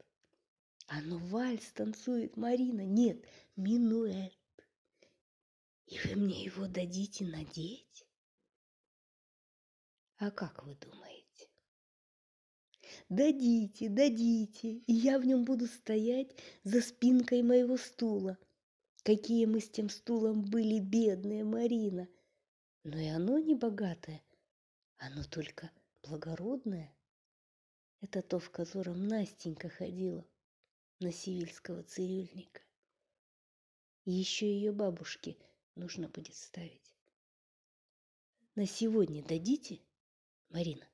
Оно 0.87 1.19
вальс 1.19 1.71
танцует, 1.71 2.37
Марина, 2.37 2.83
нет, 2.83 3.23
минуэт. 3.55 4.33
И 5.85 5.99
вы 5.99 6.15
мне 6.15 6.43
его 6.43 6.65
дадите 6.65 7.25
надеть? 7.25 8.07
А 10.17 10.31
как 10.31 10.65
вы 10.65 10.73
думаете? 10.73 11.47
Дадите, 13.07 13.87
дадите, 13.87 14.81
и 14.87 14.93
я 14.93 15.19
в 15.19 15.27
нем 15.27 15.45
буду 15.45 15.67
стоять 15.67 16.35
за 16.63 16.81
спинкой 16.81 17.43
моего 17.43 17.77
стула. 17.77 18.39
Какие 19.03 19.45
мы 19.45 19.59
с 19.59 19.69
тем 19.69 19.91
стулом 19.91 20.41
были 20.41 20.79
бедные, 20.79 21.43
Марина– 21.43 22.07
но 22.83 22.97
и 22.97 23.07
оно 23.07 23.37
не 23.37 23.55
богатое, 23.55 24.23
оно 24.97 25.23
только 25.23 25.71
благородное. 26.01 26.95
Это 28.01 28.21
то, 28.23 28.39
в 28.39 28.49
котором 28.49 29.07
Настенька 29.07 29.69
ходила 29.69 30.25
на 30.99 31.11
сивильского 31.11 31.83
цирюльника. 31.83 32.61
И 34.05 34.11
еще 34.11 34.47
ее 34.47 34.71
бабушке 34.71 35.37
нужно 35.75 36.09
будет 36.09 36.35
ставить. 36.35 36.95
На 38.55 38.65
сегодня 38.65 39.23
дадите, 39.23 39.79
Марина? 40.49 40.87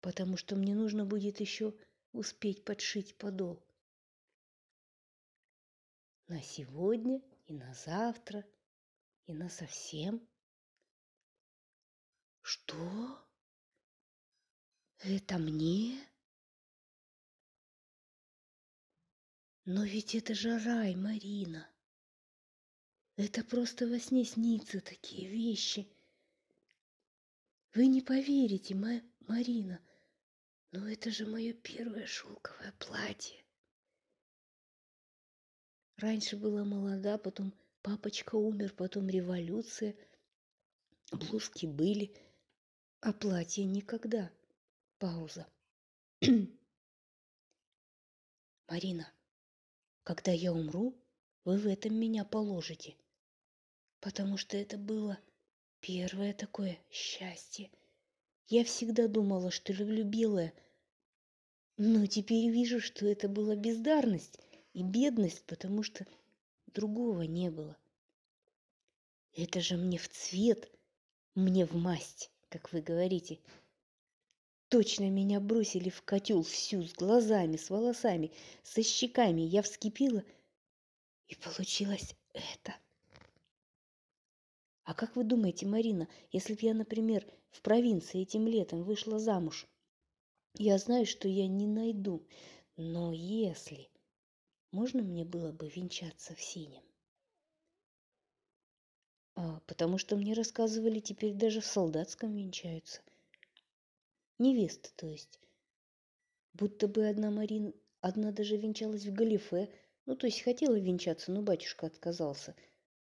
Потому 0.00 0.36
что 0.36 0.56
мне 0.56 0.74
нужно 0.74 1.06
будет 1.06 1.38
еще 1.38 1.74
успеть 2.12 2.64
подшить 2.64 3.16
подол. 3.16 3.62
На 6.26 6.42
сегодня 6.42 7.22
и 7.46 7.54
на 7.54 7.72
завтра, 7.74 8.44
и 9.26 9.32
на 9.32 9.48
совсем– 9.48 10.26
что? 12.42 13.18
Это 14.98 15.38
мне? 15.38 15.98
Но 19.64 19.84
ведь 19.84 20.14
это 20.14 20.34
же 20.34 20.58
рай, 20.58 20.94
Марина. 20.94 21.68
Это 23.16 23.44
просто 23.44 23.86
во 23.86 23.98
сне 23.98 24.24
снится 24.24 24.80
такие 24.80 25.28
вещи. 25.28 25.88
Вы 27.74 27.86
не 27.86 28.02
поверите, 28.02 28.74
ма 28.74 29.00
Марина, 29.20 29.80
но 30.72 30.88
это 30.88 31.10
же 31.10 31.26
мое 31.26 31.52
первое 31.52 32.06
шелковое 32.06 32.72
платье. 32.78 33.42
Раньше 35.96 36.36
была 36.36 36.64
молода, 36.64 37.16
потом 37.16 37.54
папочка 37.82 38.34
умер, 38.34 38.74
потом 38.74 39.08
революция. 39.08 39.94
Блузки 41.12 41.66
были, 41.66 42.16
а 43.02 43.12
платье 43.12 43.64
никогда. 43.64 44.30
Пауза. 44.98 45.48
Марина, 48.68 49.12
когда 50.04 50.30
я 50.30 50.52
умру, 50.52 50.96
вы 51.44 51.58
в 51.58 51.66
этом 51.66 51.96
меня 51.96 52.24
положите. 52.24 52.94
Потому 53.98 54.36
что 54.36 54.56
это 54.56 54.78
было 54.78 55.18
первое 55.80 56.32
такое 56.32 56.78
счастье. 56.92 57.72
Я 58.46 58.62
всегда 58.64 59.08
думала, 59.08 59.50
что 59.50 59.72
люблю 59.72 60.04
белое, 60.04 60.54
но 61.76 62.06
теперь 62.06 62.50
вижу, 62.50 62.80
что 62.80 63.04
это 63.06 63.28
была 63.28 63.56
бездарность 63.56 64.38
и 64.74 64.84
бедность, 64.84 65.44
потому 65.46 65.82
что 65.82 66.06
другого 66.68 67.22
не 67.22 67.50
было. 67.50 67.76
Это 69.32 69.60
же 69.60 69.76
мне 69.76 69.98
в 69.98 70.08
цвет, 70.08 70.70
мне 71.34 71.66
в 71.66 71.74
масть 71.74 72.31
как 72.52 72.70
вы 72.72 72.82
говорите. 72.82 73.38
Точно 74.68 75.08
меня 75.08 75.40
бросили 75.40 75.88
в 75.88 76.02
котел 76.02 76.42
всю, 76.42 76.82
с 76.82 76.92
глазами, 76.92 77.56
с 77.56 77.70
волосами, 77.70 78.30
со 78.62 78.82
щеками. 78.82 79.40
Я 79.40 79.62
вскипела, 79.62 80.22
и 81.28 81.34
получилось 81.34 82.14
это. 82.34 82.76
А 84.84 84.92
как 84.92 85.16
вы 85.16 85.24
думаете, 85.24 85.66
Марина, 85.66 86.08
если 86.30 86.54
б 86.54 86.58
я, 86.62 86.74
например, 86.74 87.26
в 87.50 87.62
провинции 87.62 88.20
этим 88.20 88.46
летом 88.46 88.82
вышла 88.82 89.18
замуж? 89.18 89.66
Я 90.54 90.76
знаю, 90.76 91.06
что 91.06 91.28
я 91.28 91.48
не 91.48 91.66
найду, 91.66 92.22
но 92.76 93.12
если... 93.12 93.88
Можно 94.72 95.02
мне 95.02 95.24
было 95.24 95.52
бы 95.52 95.68
венчаться 95.68 96.34
в 96.34 96.40
синем? 96.40 96.82
А, 99.44 99.58
потому 99.66 99.98
что 99.98 100.14
мне 100.14 100.34
рассказывали, 100.34 101.00
теперь 101.00 101.34
даже 101.34 101.60
в 101.60 101.66
солдатском 101.66 102.32
венчаются. 102.32 103.00
Невеста, 104.38 104.90
то 104.94 105.08
есть. 105.08 105.40
Будто 106.52 106.86
бы 106.86 107.08
одна 107.08 107.32
Марин, 107.32 107.74
одна 108.00 108.30
даже 108.30 108.56
венчалась 108.56 109.04
в 109.04 109.12
галифе, 109.12 109.68
ну, 110.06 110.14
то 110.14 110.28
есть 110.28 110.42
хотела 110.42 110.78
венчаться, 110.78 111.32
но 111.32 111.42
батюшка 111.42 111.86
отказался. 111.86 112.54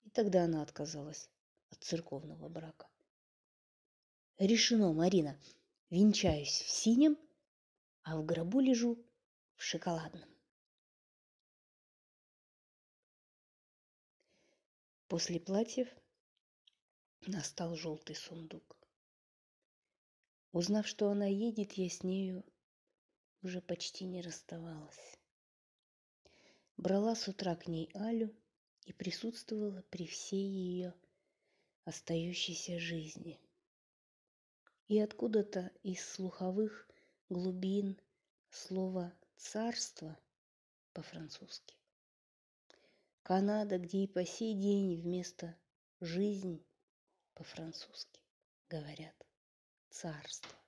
И 0.04 0.08
тогда 0.08 0.44
она 0.44 0.62
отказалась 0.62 1.28
от 1.68 1.84
церковного 1.84 2.48
брака. 2.48 2.88
Решено, 4.38 4.94
Марина. 4.94 5.38
Венчаюсь 5.90 6.62
в 6.62 6.70
синем, 6.70 7.18
а 8.02 8.16
в 8.16 8.24
гробу 8.24 8.60
лежу 8.60 8.96
в 9.56 9.62
шоколадном. 9.62 10.30
После 15.08 15.38
платьев 15.38 15.88
Настал 17.26 17.74
желтый 17.74 18.14
сундук. 18.14 18.76
Узнав, 20.52 20.86
что 20.86 21.08
она 21.08 21.24
едет, 21.26 21.72
я 21.72 21.88
с 21.88 22.02
нею 22.02 22.44
уже 23.40 23.62
почти 23.62 24.04
не 24.04 24.20
расставалась. 24.20 25.18
Брала 26.76 27.14
с 27.14 27.26
утра 27.26 27.56
к 27.56 27.66
ней 27.66 27.90
Алю 27.94 28.36
и 28.84 28.92
присутствовала 28.92 29.82
при 29.88 30.06
всей 30.06 30.46
ее 30.46 30.94
остающейся 31.84 32.78
жизни. 32.78 33.40
И 34.88 35.00
откуда-то 35.00 35.72
из 35.82 36.06
слуховых 36.06 36.86
глубин 37.30 37.98
слово 38.50 39.14
«царство» 39.38 40.18
по-французски. 40.92 41.74
Канада, 43.22 43.78
где 43.78 44.04
и 44.04 44.06
по 44.06 44.26
сей 44.26 44.52
день 44.52 45.00
вместо 45.00 45.56
«жизнь» 46.00 46.62
по-французски 47.34 48.20
говорят 48.68 49.14
«царство». 49.90 50.58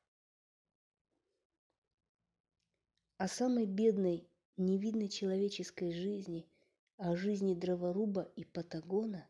О 3.19 3.29
самой 3.29 3.67
бедной, 3.67 4.29
невидной 4.57 5.09
человеческой 5.09 5.93
жизни, 5.93 6.49
о 6.99 7.17
жизни 7.17 7.55
дроворуба 7.55 8.23
и 8.37 8.45
патагона 8.45 9.29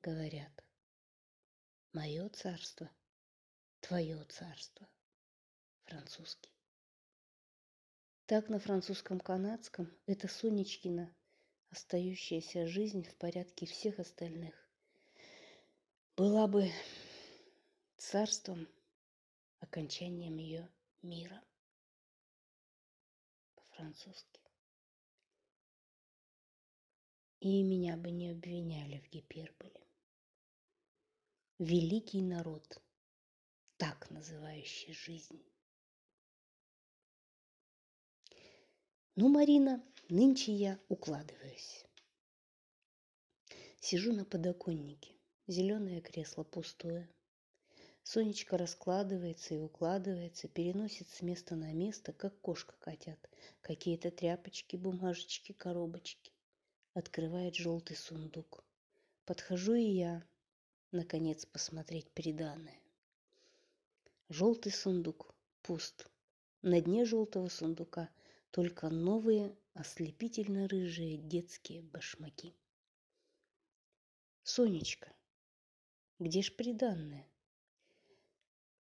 говорят 0.00 0.62
Мое 1.92 2.26
царство, 2.30 2.90
твое 3.80 4.24
царство. 4.24 4.88
Французский. 5.82 6.50
Так 8.24 8.48
на 8.48 8.58
французском-канадском 8.58 9.92
это 10.06 10.26
Сонечкина 10.26 11.14
остающаяся 11.68 12.66
жизнь 12.66 13.04
в 13.04 13.14
порядке 13.16 13.66
всех 13.66 13.98
остальных 13.98 14.61
была 16.16 16.46
бы 16.46 16.70
царством, 17.96 18.68
окончанием 19.60 20.36
ее 20.36 20.68
мира 21.02 21.42
по-французски. 23.54 24.40
И 27.40 27.62
меня 27.62 27.96
бы 27.96 28.10
не 28.10 28.30
обвиняли 28.30 28.98
в 28.98 29.08
гиперболе 29.10 29.82
великий 31.58 32.22
народ, 32.22 32.82
так 33.76 34.10
называющий 34.10 34.92
жизнь. 34.92 35.42
Ну, 39.14 39.28
Марина, 39.28 39.84
нынче 40.08 40.52
я 40.52 40.80
укладываюсь. 40.88 41.84
Сижу 43.80 44.12
на 44.12 44.24
подоконнике, 44.24 45.11
зеленое 45.46 46.00
кресло 46.00 46.44
пустое. 46.44 47.08
Сонечка 48.04 48.58
раскладывается 48.58 49.54
и 49.54 49.58
укладывается, 49.58 50.48
переносит 50.48 51.08
с 51.08 51.22
места 51.22 51.54
на 51.54 51.72
место, 51.72 52.12
как 52.12 52.40
кошка 52.40 52.74
котят. 52.80 53.30
Какие-то 53.60 54.10
тряпочки, 54.10 54.76
бумажечки, 54.76 55.52
коробочки. 55.52 56.32
Открывает 56.94 57.54
желтый 57.54 57.96
сундук. 57.96 58.64
Подхожу 59.24 59.74
и 59.74 59.84
я, 59.84 60.24
наконец 60.90 61.46
посмотреть 61.46 62.10
приданное. 62.10 62.80
Желтый 64.28 64.72
сундук 64.72 65.34
пуст. 65.62 66.08
На 66.62 66.80
дне 66.80 67.04
желтого 67.04 67.48
сундука 67.48 68.10
только 68.50 68.88
новые 68.90 69.56
ослепительно-рыжие 69.74 71.16
детские 71.16 71.82
башмаки. 71.82 72.54
Сонечка, 74.42 75.12
где 76.22 76.42
ж 76.42 76.54
приданное? 76.54 77.26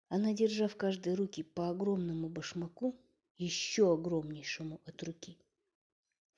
Она, 0.09 0.33
держа 0.33 0.68
в 0.68 0.76
каждой 0.76 1.14
руке 1.14 1.42
по 1.44 1.70
огромному 1.70 2.29
башмаку, 2.29 2.96
еще 3.38 3.92
огромнейшему 3.92 4.81
от 4.85 5.03
руки. 5.03 5.38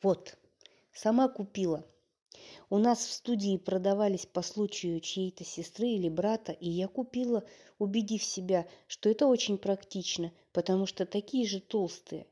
Вот, 0.03 0.39
сама 0.93 1.29
купила– 1.29 1.87
у 2.71 2.79
нас 2.79 3.05
в 3.05 3.13
студии 3.13 3.59
продавались 3.59 4.25
по 4.25 4.41
случаю 4.41 5.01
чьей-то 5.01 5.45
сестры 5.45 5.89
или 5.89 6.09
брата, 6.09 6.53
и 6.53 6.71
я 6.71 6.89
купила, 6.89 7.45
убедив 7.79 8.25
себя, 8.25 8.67
что 8.87 9.11
это 9.11 9.27
очень 9.27 9.59
практично, 9.59 10.33
потому 10.53 10.87
что 10.87 11.05
такие 11.05 11.47
же 11.47 11.61
толстые. 11.61 12.27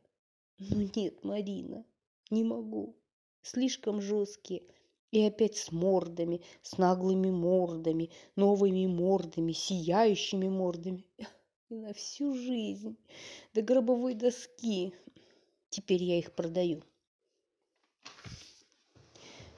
Ну 0.59 0.89
нет, 0.95 1.23
Марина, 1.25 1.85
не 2.31 2.45
могу. 2.45 2.97
Слишком 3.43 4.01
жесткие. 4.01 4.63
И 5.11 5.23
опять 5.23 5.57
с 5.57 5.73
мордами, 5.73 6.41
с 6.63 6.79
наглыми 6.79 7.31
мордами, 7.31 8.11
новыми 8.37 8.87
мордами, 8.87 9.53
сияющими 9.53 10.49
мордами. 10.49 11.05
И 11.69 11.75
на 11.75 11.93
всю 11.93 12.35
жизнь, 12.35 12.97
до 13.55 13.63
гробовой 13.63 14.15
доски. 14.15 14.93
Теперь 15.69 16.03
я 16.03 16.19
их 16.19 16.33
продаю 16.33 16.83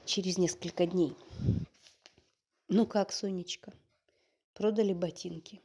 через 0.05 0.37
несколько 0.37 0.85
дней. 0.85 1.13
Ну 2.67 2.85
как, 2.85 3.11
Сонечка, 3.11 3.73
продали 4.53 4.93
ботинки? 4.93 5.61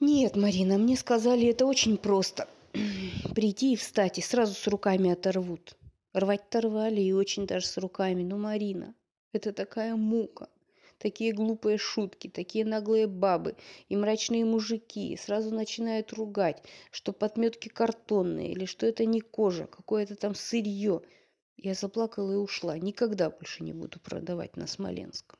Нет, 0.00 0.36
Марина, 0.36 0.78
мне 0.78 0.96
сказали, 0.96 1.48
это 1.48 1.66
очень 1.66 1.96
просто. 1.96 2.48
Прийти 3.34 3.72
и 3.72 3.76
встать, 3.76 4.18
и 4.18 4.22
сразу 4.22 4.54
с 4.54 4.66
руками 4.66 5.10
оторвут. 5.10 5.76
Рвать-то 6.14 6.62
рвали, 6.62 7.02
и 7.02 7.12
очень 7.12 7.46
даже 7.46 7.66
с 7.66 7.76
руками. 7.76 8.22
Ну, 8.22 8.38
Марина, 8.38 8.94
это 9.32 9.52
такая 9.52 9.94
мука. 9.94 10.48
Такие 10.96 11.32
глупые 11.32 11.76
шутки, 11.76 12.28
такие 12.28 12.64
наглые 12.64 13.06
бабы 13.06 13.56
и 13.90 13.96
мрачные 13.96 14.46
мужики 14.46 15.14
сразу 15.18 15.54
начинают 15.54 16.12
ругать, 16.14 16.62
что 16.90 17.12
подметки 17.12 17.68
картонные 17.68 18.52
или 18.52 18.64
что 18.64 18.86
это 18.86 19.04
не 19.04 19.20
кожа, 19.20 19.66
какое-то 19.66 20.16
там 20.16 20.34
сырье– 20.34 21.02
я 21.56 21.74
заплакала 21.74 22.32
и 22.32 22.36
ушла. 22.36 22.78
Никогда 22.78 23.30
больше 23.30 23.62
не 23.62 23.72
буду 23.72 23.98
продавать 24.00 24.56
на 24.56 24.66
Смоленском. 24.66 25.38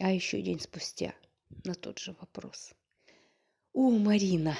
А 0.00 0.10
еще 0.10 0.40
день 0.40 0.60
спустя 0.60 1.14
на 1.64 1.74
тот 1.74 1.98
же 1.98 2.16
вопрос. 2.18 2.72
О, 3.72 3.90
Марина, 3.90 4.56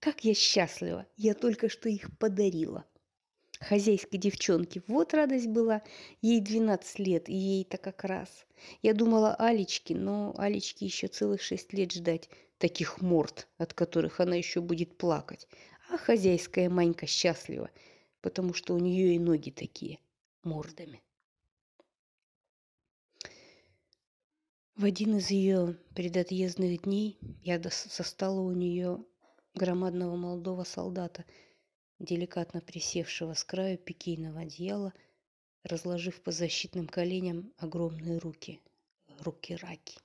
как 0.00 0.24
я 0.24 0.34
счастлива! 0.34 1.06
Я 1.16 1.34
только 1.34 1.68
что 1.68 1.88
их 1.88 2.16
подарила. 2.18 2.84
Хозяйской 3.60 4.18
девчонке. 4.18 4.82
Вот 4.86 5.14
радость 5.14 5.48
была. 5.48 5.82
Ей 6.22 6.40
12 6.40 6.98
лет, 6.98 7.28
и 7.28 7.34
ей-то 7.34 7.78
как 7.78 8.04
раз. 8.04 8.46
Я 8.82 8.94
думала 8.94 9.34
Алечке, 9.34 9.94
но 9.94 10.34
Алечке 10.36 10.84
еще 10.86 11.08
целых 11.08 11.42
шесть 11.42 11.72
лет 11.72 11.92
ждать 11.92 12.28
таких 12.58 13.00
морд, 13.00 13.48
от 13.58 13.74
которых 13.74 14.20
она 14.20 14.36
еще 14.36 14.60
будет 14.60 14.96
плакать. 14.98 15.48
А 15.90 15.96
хозяйская 15.98 16.68
Манька 16.68 17.06
счастлива 17.06 17.70
потому 18.26 18.54
что 18.54 18.74
у 18.74 18.78
нее 18.80 19.14
и 19.14 19.20
ноги 19.20 19.50
такие, 19.50 20.00
мордами. 20.42 21.00
В 24.74 24.84
один 24.84 25.18
из 25.18 25.30
ее 25.30 25.78
предотъездных 25.94 26.82
дней 26.82 27.20
я 27.44 27.62
состала 27.70 28.40
у 28.40 28.50
нее 28.50 28.98
громадного 29.54 30.16
молодого 30.16 30.64
солдата, 30.64 31.24
деликатно 31.98 32.60
присевшего 32.60 33.34
с 33.34 33.44
краю 33.44 33.78
пикейного 33.78 34.40
одеяла, 34.40 34.92
разложив 35.62 36.22
по 36.22 36.30
защитным 36.30 36.86
коленям 36.86 37.52
огромные 37.56 38.18
руки, 38.18 38.60
руки-раки. 39.20 39.98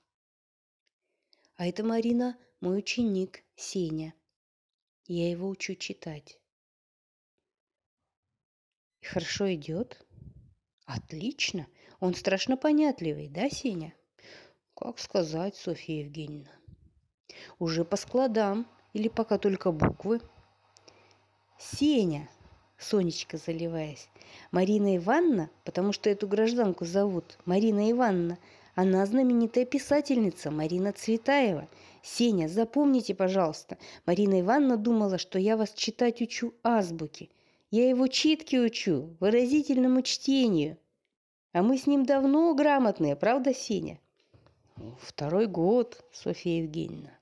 А 1.56 1.66
это 1.66 1.84
Марина, 1.84 2.36
мой 2.60 2.78
ученик, 2.78 3.44
Сеня. 3.56 4.14
Я 5.06 5.30
его 5.30 5.48
учу 5.48 5.74
читать. 5.74 6.38
Хорошо 9.02 9.52
идет? 9.54 10.04
Отлично. 10.84 11.66
Он 12.00 12.14
страшно 12.14 12.56
понятливый, 12.56 13.28
да, 13.28 13.50
Сеня? 13.50 13.94
Как 14.74 14.98
сказать, 14.98 15.56
Софья 15.56 16.00
Евгеньевна? 16.00 16.50
Уже 17.58 17.84
по 17.84 17.96
складам 17.96 18.66
или 18.92 19.08
пока 19.08 19.38
только 19.38 19.70
буквы? 19.70 20.20
Сеня, 21.62 22.28
Сонечка 22.78 23.36
заливаясь. 23.36 24.08
Марина 24.50 24.96
Ивановна, 24.96 25.50
потому 25.64 25.92
что 25.92 26.10
эту 26.10 26.26
гражданку 26.26 26.84
зовут 26.84 27.38
Марина 27.44 27.90
Ивановна, 27.90 28.38
она 28.74 29.06
знаменитая 29.06 29.64
писательница 29.64 30.50
Марина 30.50 30.92
Цветаева. 30.92 31.68
Сеня, 32.02 32.48
запомните, 32.48 33.14
пожалуйста, 33.14 33.78
Марина 34.06 34.40
Ивановна 34.40 34.76
думала, 34.76 35.18
что 35.18 35.38
я 35.38 35.56
вас 35.56 35.72
читать 35.72 36.20
учу 36.20 36.54
азбуки– 36.62 37.30
я 37.72 37.88
его 37.88 38.06
читки 38.06 38.56
учу, 38.56 39.16
выразительному 39.18 40.02
чтению. 40.02 40.76
А 41.54 41.62
мы 41.62 41.78
с 41.78 41.86
ним 41.86 42.04
давно 42.04 42.54
грамотные, 42.54 43.16
правда, 43.16 43.54
Сеня? 43.54 43.98
Второй 45.00 45.46
год, 45.46 46.04
Софья 46.12 46.58
Евгеньевна. 46.58 47.18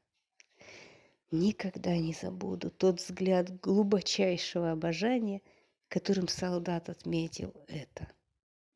Никогда 1.33 1.97
не 1.97 2.13
забуду 2.13 2.71
тот 2.71 3.01
взгляд 3.01 3.61
глубочайшего 3.61 4.73
обожания, 4.73 5.43
которым 5.89 6.27
солдат 6.27 6.89
отметил 6.89 7.55
это. 7.69 8.09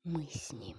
Мы 0.05 0.29
с 0.31 0.53
ним. 0.53 0.77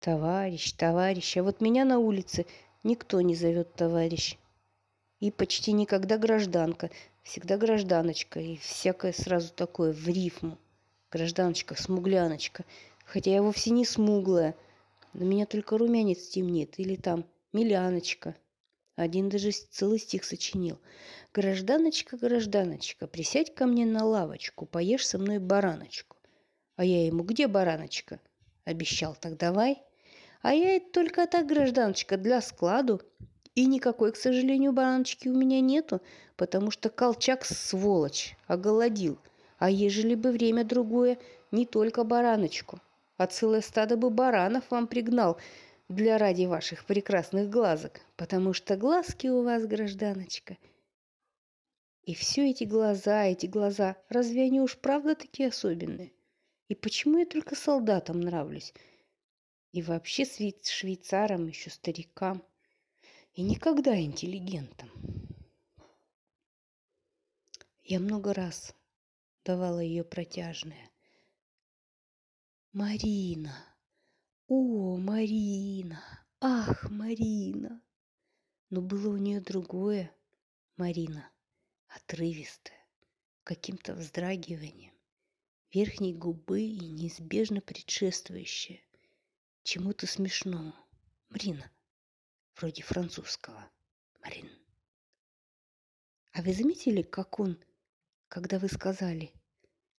Товарищ, 0.00 0.72
товарищ, 0.72 1.36
а 1.36 1.42
вот 1.42 1.60
меня 1.60 1.84
на 1.84 1.98
улице 1.98 2.46
никто 2.84 3.20
не 3.20 3.34
зовет 3.34 3.74
товарищ. 3.74 4.38
И 5.20 5.30
почти 5.30 5.72
никогда 5.72 6.16
гражданка, 6.16 6.90
всегда 7.22 7.58
гражданочка 7.58 8.40
и 8.40 8.56
всякое 8.56 9.12
сразу 9.12 9.52
такое 9.52 9.92
в 9.92 10.08
рифму. 10.08 10.56
Гражданочка, 11.10 11.74
смугляночка. 11.74 12.64
Хотя 13.04 13.30
я 13.30 13.42
вовсе 13.42 13.70
не 13.70 13.84
смуглая. 13.84 14.54
Да 15.12 15.24
меня 15.24 15.44
только 15.46 15.76
румянец 15.76 16.28
темнеет. 16.28 16.78
Или 16.78 16.96
там 16.96 17.24
Миляночка. 17.52 18.36
Один 18.96 19.28
даже 19.28 19.50
целый 19.50 19.98
стих 19.98 20.24
сочинил. 20.24 20.80
«Гражданочка, 21.32 22.16
гражданочка, 22.16 23.06
присядь 23.06 23.54
ко 23.54 23.66
мне 23.66 23.84
на 23.84 24.04
лавочку, 24.04 24.64
поешь 24.66 25.06
со 25.06 25.18
мной 25.18 25.38
бараночку». 25.38 26.16
А 26.76 26.84
я 26.84 27.06
ему, 27.06 27.22
где 27.22 27.46
бараночка? 27.46 28.20
Обещал, 28.64 29.16
так 29.18 29.36
давай. 29.36 29.82
А 30.42 30.54
я 30.54 30.76
это 30.76 30.90
только 30.92 31.26
так, 31.26 31.46
гражданочка, 31.46 32.16
для 32.16 32.40
складу. 32.40 33.00
И 33.54 33.64
никакой, 33.64 34.12
к 34.12 34.16
сожалению, 34.16 34.72
бараночки 34.72 35.28
у 35.28 35.34
меня 35.34 35.60
нету, 35.60 36.02
потому 36.36 36.70
что 36.70 36.90
Колчак 36.90 37.44
сволочь, 37.46 38.36
оголодил. 38.46 39.18
А 39.58 39.70
ежели 39.70 40.14
бы 40.14 40.32
время 40.32 40.64
другое, 40.64 41.18
не 41.50 41.64
только 41.64 42.04
бараночку, 42.04 42.80
а 43.16 43.26
целое 43.26 43.62
стадо 43.62 43.96
бы 43.96 44.10
баранов 44.10 44.64
вам 44.70 44.86
пригнал 44.86 45.38
для 45.88 46.18
ради 46.18 46.44
ваших 46.44 46.84
прекрасных 46.84 47.48
глазок, 47.48 48.00
потому 48.16 48.52
что 48.52 48.76
глазки 48.76 49.28
у 49.28 49.42
вас, 49.42 49.66
гражданочка. 49.66 50.56
И 52.02 52.14
все 52.14 52.50
эти 52.50 52.64
глаза, 52.64 53.24
эти 53.24 53.46
глаза, 53.46 53.96
разве 54.08 54.44
они 54.44 54.60
уж 54.60 54.76
правда 54.78 55.14
такие 55.14 55.48
особенные? 55.48 56.12
И 56.68 56.74
почему 56.74 57.18
я 57.18 57.26
только 57.26 57.54
солдатам 57.54 58.20
нравлюсь? 58.20 58.72
И 59.72 59.82
вообще 59.82 60.24
швейцарам, 60.24 61.46
еще 61.48 61.70
старикам. 61.70 62.42
И 63.34 63.42
никогда 63.42 64.00
интеллигентам. 64.00 64.90
Я 67.84 68.00
много 68.00 68.32
раз 68.34 68.74
давала 69.44 69.80
ее 69.80 70.02
протяжное. 70.02 70.90
Марина! 72.72 73.75
О, 74.48 74.96
Марина! 74.96 76.00
Ах, 76.40 76.88
Марина! 76.88 77.82
Но 78.70 78.80
было 78.80 79.14
у 79.14 79.16
нее 79.16 79.40
другое, 79.40 80.14
Марина, 80.76 81.28
отрывистое, 81.88 82.78
каким-то 83.42 83.94
вздрагиванием 83.94 84.96
верхней 85.72 86.14
губы 86.14 86.62
и 86.62 86.78
неизбежно 86.78 87.60
предшествующее 87.60 88.80
чему-то 89.64 90.06
смешному. 90.06 90.74
Мрина, 91.28 91.68
вроде 92.54 92.84
французского. 92.84 93.68
Марин. 94.22 94.48
А 96.32 96.42
вы 96.42 96.52
заметили, 96.52 97.02
как 97.02 97.40
он, 97.40 97.58
когда 98.28 98.60
вы 98.60 98.68
сказали 98.68 99.32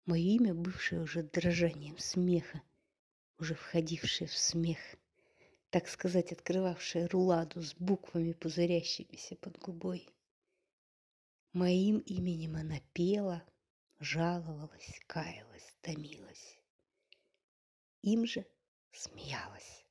мое 0.05 0.23
имя, 0.23 0.55
бывшее 0.55 1.03
уже 1.03 1.25
дрожанием 1.25 1.99
смеха, 1.99 2.63
уже 3.39 3.55
входившее 3.55 4.29
в 4.29 4.37
смех, 4.37 4.79
так 5.71 5.89
сказать, 5.89 6.33
открывавшее 6.33 7.07
руладу 7.07 7.63
с 7.63 7.75
буквами, 7.75 8.33
пузырящимися 8.33 9.37
под 9.37 9.59
губой. 9.59 10.09
Моим 11.53 11.99
именем 11.99 12.57
она 12.57 12.81
пела– 12.93 13.43
жаловалась, 14.01 15.01
каялась, 15.07 15.75
томилась. 15.81 16.59
Им 18.03 18.27
же 18.27 18.47
смеялась. 18.93 19.85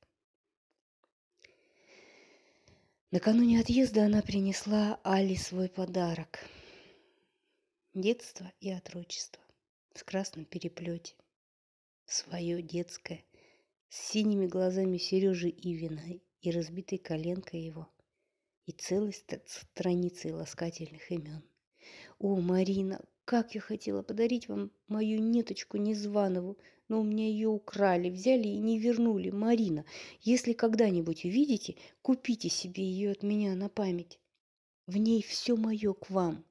Накануне 3.10 3.60
отъезда 3.60 4.06
она 4.06 4.22
принесла 4.22 5.00
Али 5.04 5.36
свой 5.36 5.68
подарок. 5.68 6.40
Детство 7.94 8.52
и 8.60 8.70
отрочество 8.70 9.42
в 9.94 10.04
красном 10.04 10.44
переплете. 10.44 11.14
Свое 12.04 12.62
детское, 12.62 13.24
с 13.88 14.10
синими 14.10 14.46
глазами 14.46 14.98
Сережи 14.98 15.48
Ивина 15.48 16.20
и 16.40 16.50
разбитой 16.50 16.98
коленкой 16.98 17.60
его, 17.60 17.88
и 18.66 18.72
целой 18.72 19.12
страницей 19.12 20.32
ласкательных 20.32 21.10
имен. 21.10 21.42
О, 22.18 22.36
Марина, 22.36 23.00
как 23.24 23.54
я 23.54 23.60
хотела 23.60 24.02
подарить 24.02 24.48
вам 24.48 24.70
мою 24.88 25.20
ниточку 25.20 25.76
Незванову, 25.76 26.58
но 26.88 27.00
у 27.00 27.04
меня 27.04 27.26
ее 27.26 27.48
украли, 27.48 28.10
взяли 28.10 28.48
и 28.48 28.58
не 28.58 28.78
вернули. 28.78 29.30
Марина, 29.30 29.84
если 30.20 30.52
когда-нибудь 30.52 31.24
увидите, 31.24 31.76
купите 32.02 32.48
себе 32.48 32.84
ее 32.84 33.12
от 33.12 33.22
меня 33.22 33.54
на 33.54 33.68
память. 33.68 34.20
В 34.86 34.96
ней 34.96 35.22
все 35.22 35.56
мое 35.56 35.92
к 35.94 36.10
вам, 36.10 36.44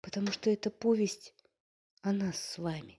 потому 0.00 0.28
что 0.28 0.48
это 0.48 0.70
повесть 0.70 1.34
о 2.00 2.12
нас 2.12 2.38
с 2.38 2.58
вами. 2.58 2.98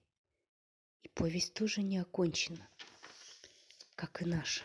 И 1.02 1.10
повесть 1.10 1.54
тоже 1.54 1.82
не 1.82 1.98
окончена, 1.98 2.70
как 3.98 4.22
и 4.22 4.26
наша. 4.26 4.64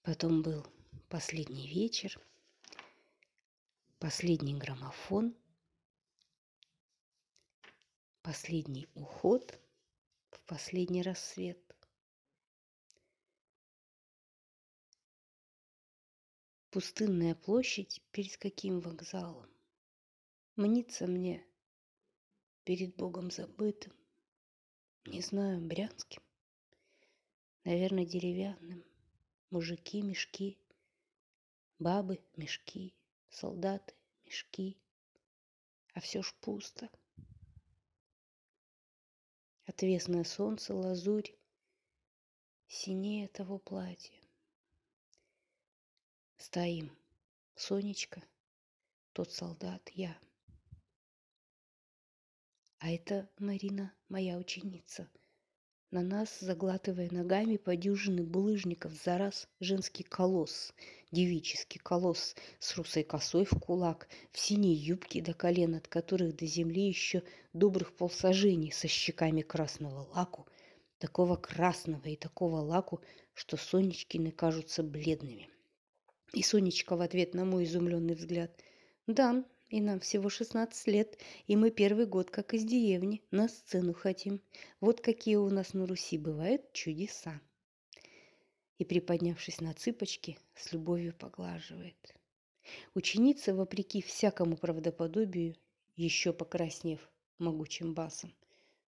Потом 0.00 0.40
был 0.40 0.66
последний 1.10 1.68
вечер– 1.68 2.18
Последний 4.04 4.54
граммофон, 4.54 5.34
последний 8.20 8.86
уход 8.92 9.58
в 10.30 10.40
последний 10.42 11.00
рассвет. 11.00 11.58
Пустынная 16.68 17.34
площадь 17.34 18.02
перед 18.10 18.36
каким 18.36 18.80
вокзалом? 18.80 19.48
Мнится 20.56 21.06
мне 21.06 21.42
перед 22.64 22.94
Богом 22.96 23.30
забытым, 23.30 23.94
не 25.06 25.20
знаю, 25.20 25.60
брянским, 25.60 26.22
наверное, 27.64 28.06
деревянным. 28.06 28.84
Мужики, 29.50 30.02
мешки, 30.02 30.58
бабы, 31.78 32.20
мешки, 32.36 32.94
солдаты, 33.28 33.94
мешки, 34.24 34.76
а 35.92 36.00
все 36.00 36.22
ж 36.22 36.34
пусто. 36.40 36.90
Отвесное 39.66 40.24
солнце, 40.24 40.74
лазурь, 40.74 41.32
синее 42.66 43.28
того 43.28 43.58
платья. 43.58 44.18
Стоим, 46.36 46.90
Сонечка, 47.54 48.22
тот 49.12 49.32
солдат, 49.32 49.88
я. 49.90 50.18
А 52.78 52.90
это 52.90 53.28
Марина, 53.38 53.92
моя 54.08 54.36
ученица– 54.36 55.08
на 55.94 56.02
нас, 56.02 56.40
заглатывая 56.40 57.08
ногами 57.12 57.56
по 57.56 57.76
дюжины 57.76 58.24
булыжников 58.24 58.90
за 59.04 59.16
раз, 59.16 59.46
женский 59.60 60.02
колосс, 60.02 60.74
девический 61.12 61.78
колосс 61.80 62.34
с 62.58 62.76
русой 62.76 63.04
косой 63.04 63.44
в 63.44 63.52
кулак, 63.60 64.08
в 64.32 64.40
синей 64.40 64.74
юбке 64.74 65.22
до 65.22 65.34
колен, 65.34 65.76
от 65.76 65.86
которых 65.86 66.34
до 66.34 66.46
земли 66.46 66.88
еще 66.88 67.22
добрых 67.52 67.94
полсажений 67.94 68.72
со 68.72 68.88
щеками 68.88 69.42
красного 69.42 70.08
лаку, 70.12 70.48
такого 70.98 71.36
красного 71.36 72.08
и 72.08 72.16
такого 72.16 72.56
лаку, 72.56 73.00
что 73.32 73.56
Сонечкины 73.56 74.32
кажутся 74.32 74.82
бледными. 74.82 75.48
И 76.32 76.42
Сонечка 76.42 76.96
в 76.96 77.02
ответ 77.02 77.34
на 77.34 77.44
мой 77.44 77.66
изумленный 77.66 78.14
взгляд. 78.14 78.50
«Да, 79.06 79.44
и 79.74 79.80
нам 79.80 79.98
всего 79.98 80.28
16 80.28 80.86
лет, 80.86 81.18
и 81.48 81.56
мы 81.56 81.72
первый 81.72 82.06
год, 82.06 82.30
как 82.30 82.54
из 82.54 82.62
деревни, 82.62 83.24
на 83.32 83.48
сцену 83.48 83.92
хотим. 83.92 84.40
Вот 84.80 85.00
какие 85.00 85.34
у 85.34 85.50
нас 85.50 85.74
на 85.74 85.84
Руси 85.84 86.16
бывают 86.16 86.72
чудеса. 86.72 87.40
И, 88.78 88.84
приподнявшись 88.84 89.60
на 89.60 89.74
цыпочки, 89.74 90.38
с 90.54 90.72
любовью 90.72 91.12
поглаживает. 91.12 92.14
Ученица, 92.94 93.52
вопреки 93.52 94.00
всякому 94.00 94.56
правдоподобию, 94.56 95.56
еще 95.96 96.32
покраснев 96.32 97.10
могучим 97.38 97.94
басом. 97.94 98.32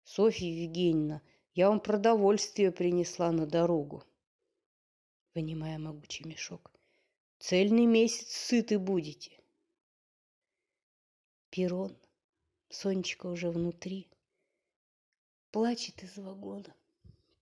«Софья 0.04 0.46
Евгеньевна, 0.46 1.20
я 1.56 1.68
вам 1.68 1.80
продовольствие 1.80 2.70
принесла 2.70 3.32
на 3.32 3.44
дорогу», 3.44 4.04
вынимая 5.34 5.78
могучий 5.80 6.28
мешок. 6.28 6.70
«Цельный 7.40 7.86
месяц 7.86 8.28
сыты 8.28 8.78
будете». 8.78 9.40
Перрон. 11.50 11.96
Сонечка 12.68 13.26
уже 13.26 13.50
внутри. 13.50 14.08
Плачет 15.50 16.02
из 16.02 16.16
вагона. 16.16 16.74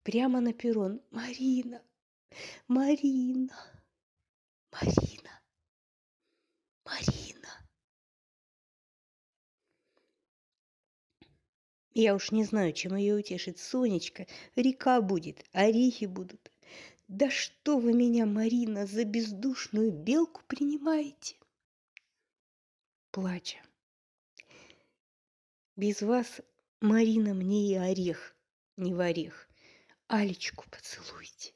Прямо 0.02 0.40
на 0.40 0.52
перрон. 0.52 1.00
Марина! 1.10 1.82
Марина! 2.68 3.56
Марина! 4.70 5.40
Марина! 6.84 7.68
Я 11.94 12.14
уж 12.14 12.32
не 12.32 12.44
знаю, 12.44 12.72
чем 12.72 12.96
ее 12.96 13.14
утешит 13.14 13.58
Сонечка. 13.58 14.26
Река 14.56 15.00
будет, 15.00 15.44
орехи 15.52 16.04
будут. 16.06 16.50
Да 17.08 17.30
что 17.30 17.78
вы 17.78 17.92
меня, 17.92 18.26
Марина, 18.26 18.86
за 18.86 19.04
бездушную 19.04 19.92
белку 19.92 20.42
принимаете? 20.46 21.36
Плача. 23.10 23.63
Без 25.76 26.02
вас, 26.02 26.40
Марина, 26.80 27.34
мне 27.34 27.72
и 27.72 27.74
орех 27.74 28.36
не 28.76 28.94
в 28.94 29.00
орех. 29.00 29.48
Алечку 30.06 30.66
поцелуйте. 30.70 31.52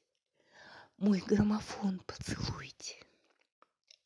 Мой 0.97 1.23
граммофон 1.25 2.01
поцелуйте. 2.01 2.97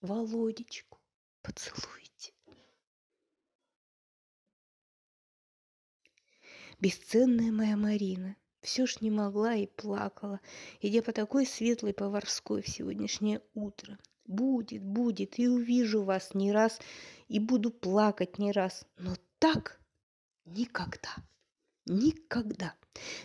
Володечку 0.02 0.98
поцелуйте. 1.40 2.34
Бесценная 6.78 7.50
моя 7.50 7.78
Марина, 7.78 8.36
все 8.60 8.84
ж 8.84 9.00
не 9.00 9.10
могла 9.10 9.54
и 9.54 9.66
плакала, 9.66 10.40
идя 10.82 11.00
по 11.00 11.12
такой 11.12 11.46
светлой 11.46 11.94
поварской 11.94 12.60
в 12.60 12.68
сегодняшнее 12.68 13.40
утро. 13.54 13.98
Будет, 14.26 14.82
будет, 14.82 15.38
и 15.38 15.48
увижу 15.48 16.02
вас 16.02 16.34
не 16.34 16.52
раз, 16.52 16.80
и 17.28 17.38
буду 17.38 17.70
плакать 17.70 18.38
не 18.38 18.52
раз, 18.52 18.84
но 18.98 19.16
так 19.38 19.81
никогда. 20.44 21.16
Никогда. 21.86 22.74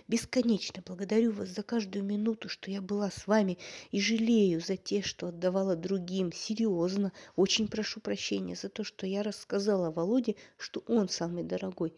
Бесконечно 0.08 0.82
благодарю 0.86 1.32
вас 1.32 1.50
за 1.50 1.62
каждую 1.62 2.04
минуту, 2.04 2.50
что 2.50 2.72
я 2.72 2.82
была 2.82 3.12
с 3.12 3.28
вами, 3.28 3.60
и 3.92 4.02
жалею 4.02 4.62
за 4.62 4.78
те, 4.78 5.02
что 5.02 5.28
отдавала 5.28 5.76
другим. 5.76 6.32
Серьезно, 6.32 7.12
очень 7.36 7.68
прошу 7.68 8.00
прощения 8.00 8.56
за 8.56 8.70
то, 8.70 8.84
что 8.84 9.06
я 9.06 9.22
рассказала 9.22 9.92
Володе, 9.92 10.36
что 10.58 10.84
он 10.88 11.10
самый 11.10 11.44
дорогой. 11.44 11.94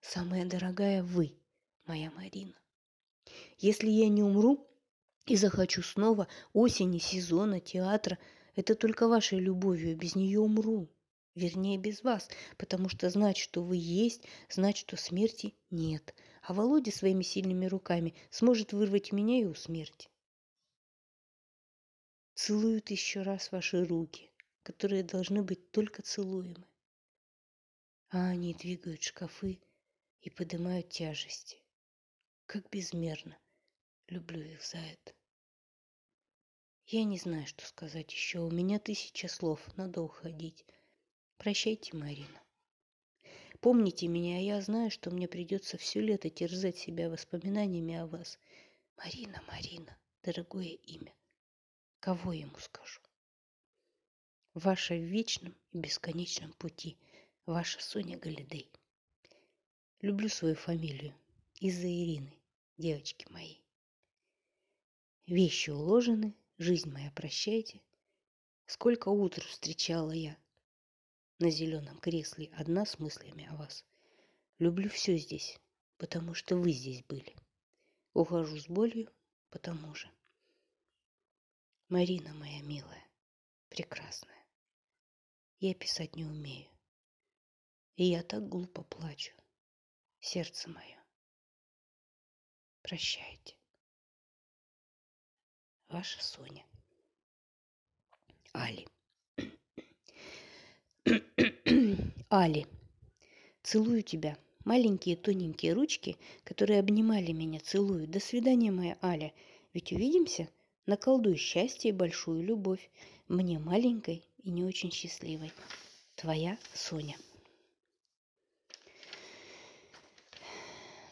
Самая 0.00 0.46
дорогая 0.46 1.02
вы, 1.02 1.34
моя 1.86 2.10
Марина. 2.12 2.54
Если 3.58 3.88
я 3.88 4.08
не 4.08 4.22
умру 4.22 4.66
и 5.26 5.36
захочу 5.36 5.82
снова 5.82 6.28
осени, 6.52 6.98
сезона, 6.98 7.60
театра, 7.60 8.18
это 8.54 8.74
только 8.74 9.08
вашей 9.08 9.38
любовью, 9.38 9.96
без 9.96 10.14
нее 10.14 10.40
умру. 10.40 10.88
Вернее, 11.34 11.78
без 11.78 12.04
вас, 12.04 12.28
потому 12.56 12.88
что 12.88 13.10
знать, 13.10 13.36
что 13.36 13.62
вы 13.62 13.76
есть, 13.76 14.22
знать, 14.48 14.76
что 14.76 14.96
смерти 14.96 15.54
нет. 15.70 16.14
А 16.42 16.54
Володя 16.54 16.92
своими 16.92 17.24
сильными 17.24 17.66
руками 17.66 18.14
сможет 18.30 18.72
вырвать 18.72 19.10
меня 19.10 19.40
и 19.40 19.44
у 19.44 19.54
смерти. 19.54 20.08
Целуют 22.34 22.90
еще 22.90 23.22
раз 23.22 23.50
ваши 23.50 23.84
руки, 23.84 24.30
которые 24.62 25.02
должны 25.02 25.42
быть 25.42 25.70
только 25.72 26.02
целуемы. 26.02 26.66
А 28.10 28.28
они 28.28 28.54
двигают 28.54 29.02
шкафы 29.02 29.60
и 30.20 30.30
поднимают 30.30 30.88
тяжести. 30.88 31.58
Как 32.46 32.68
безмерно 32.70 33.36
люблю 34.06 34.40
их 34.40 34.62
за 34.62 34.78
это. 34.78 35.14
Я 36.86 37.02
не 37.04 37.18
знаю, 37.18 37.46
что 37.46 37.66
сказать 37.66 38.12
еще. 38.12 38.40
У 38.40 38.50
меня 38.50 38.78
тысяча 38.78 39.26
слов, 39.26 39.60
надо 39.76 40.02
уходить. 40.02 40.64
Прощайте, 41.44 41.94
Марина. 41.94 42.42
Помните 43.60 44.08
меня, 44.08 44.38
а 44.38 44.40
я 44.40 44.62
знаю, 44.62 44.90
что 44.90 45.10
мне 45.10 45.28
придется 45.28 45.76
все 45.76 46.00
лето 46.00 46.30
терзать 46.30 46.78
себя 46.78 47.10
воспоминаниями 47.10 47.96
о 47.96 48.06
вас. 48.06 48.38
Марина, 48.96 49.42
Марина, 49.48 49.94
дорогое 50.22 50.78
имя. 50.86 51.12
Кого 52.00 52.32
ему 52.32 52.56
скажу? 52.56 53.02
Ваша 54.54 54.94
в 54.94 55.02
вечном 55.02 55.54
и 55.72 55.76
бесконечном 55.76 56.54
пути. 56.54 56.96
Ваша 57.44 57.82
Соня 57.82 58.16
Галидей. 58.16 58.72
Люблю 60.00 60.30
свою 60.30 60.54
фамилию. 60.54 61.14
Из-за 61.60 61.88
Ирины, 61.88 62.32
девочки 62.78 63.26
моей. 63.28 63.62
Вещи 65.26 65.68
уложены, 65.68 66.34
жизнь 66.56 66.90
моя 66.90 67.10
прощайте. 67.10 67.82
Сколько 68.64 69.10
утр 69.10 69.44
встречала 69.44 70.12
я, 70.12 70.38
на 71.38 71.50
зеленом 71.50 71.98
кресле 71.98 72.50
одна 72.56 72.86
с 72.86 72.98
мыслями 72.98 73.46
о 73.46 73.56
вас. 73.56 73.84
Люблю 74.58 74.88
все 74.88 75.16
здесь, 75.16 75.58
потому 75.96 76.34
что 76.34 76.56
вы 76.56 76.72
здесь 76.72 77.02
были. 77.04 77.34
Ухожу 78.12 78.56
с 78.58 78.68
болью, 78.68 79.10
потому 79.50 79.94
же. 79.94 80.10
Марина 81.88 82.32
моя 82.34 82.62
милая, 82.62 83.04
прекрасная. 83.68 84.44
Я 85.58 85.74
писать 85.74 86.14
не 86.16 86.24
умею. 86.24 86.70
И 87.96 88.04
я 88.04 88.22
так 88.22 88.48
глупо 88.48 88.82
плачу. 88.82 89.32
Сердце 90.20 90.68
мое. 90.70 91.04
Прощайте. 92.82 93.56
Ваша 95.88 96.22
Соня. 96.22 96.66
Али. 98.52 98.86
Али. 102.30 102.66
Целую 103.62 104.02
тебя. 104.02 104.38
Маленькие 104.64 105.16
тоненькие 105.16 105.74
ручки, 105.74 106.16
которые 106.44 106.80
обнимали 106.80 107.32
меня, 107.32 107.60
целую. 107.60 108.08
До 108.08 108.20
свидания, 108.20 108.70
моя 108.70 108.96
Аля. 109.02 109.34
Ведь 109.74 109.92
увидимся? 109.92 110.48
Наколдуй 110.86 111.36
счастье 111.36 111.90
и 111.90 111.94
большую 111.94 112.42
любовь. 112.42 112.90
Мне 113.28 113.58
маленькой 113.58 114.24
и 114.42 114.50
не 114.50 114.64
очень 114.64 114.90
счастливой. 114.90 115.52
Твоя 116.14 116.58
Соня. 116.72 117.16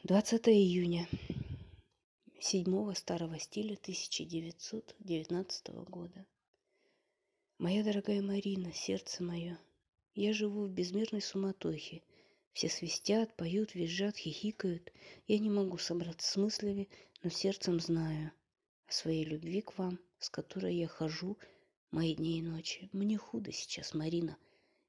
20 0.05 0.48
июня 0.48 1.07
седьмого 2.40 2.94
старого 2.94 3.38
стиля 3.38 3.74
1919 3.74 5.68
года. 5.88 6.26
Моя 7.59 7.85
дорогая 7.85 8.22
Марина, 8.22 8.72
сердце 8.72 9.22
мое, 9.22 9.59
я 10.14 10.33
живу 10.33 10.64
в 10.64 10.70
безмерной 10.70 11.22
суматохе. 11.22 12.03
Все 12.53 12.68
свистят, 12.68 13.35
поют, 13.37 13.75
визжат, 13.75 14.16
хихикают. 14.16 14.92
Я 15.27 15.38
не 15.38 15.48
могу 15.48 15.79
собраться 15.79 16.31
с 16.31 16.37
мыслями, 16.37 16.88
но 17.22 17.31
сердцем 17.31 17.81
знаю 17.81 18.33
о 18.87 18.92
своей 18.92 19.25
любви 19.25 19.62
к 19.62 19.79
вам, 19.79 19.98
с 20.18 20.29
которой 20.29 20.75
я 20.77 20.87
хожу 20.87 21.38
мои 21.90 22.14
дни 22.14 22.38
и 22.38 22.42
ночи. 22.42 22.90
Мне 22.92 23.16
худо 23.16 23.53
сейчас, 23.53 23.94
Марина. 23.94 24.37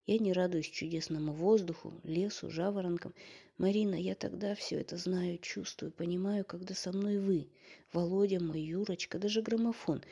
Я 0.05 0.17
не 0.17 0.33
радуюсь 0.33 0.69
чудесному 0.69 1.31
воздуху, 1.31 1.93
лесу, 2.03 2.49
жаворонкам. 2.49 3.13
Марина, 3.57 3.95
я 3.95 4.15
тогда 4.15 4.55
все 4.55 4.81
это 4.81 4.97
знаю, 4.97 5.37
чувствую, 5.37 5.93
понимаю, 5.93 6.43
когда 6.43 6.75
со 6.75 6.91
мной 6.91 7.19
вы, 7.19 7.47
Володя 7.93 8.41
мой, 8.41 8.59
Юрочка, 8.59 9.19
даже 9.19 9.41
граммофон. 9.41 10.03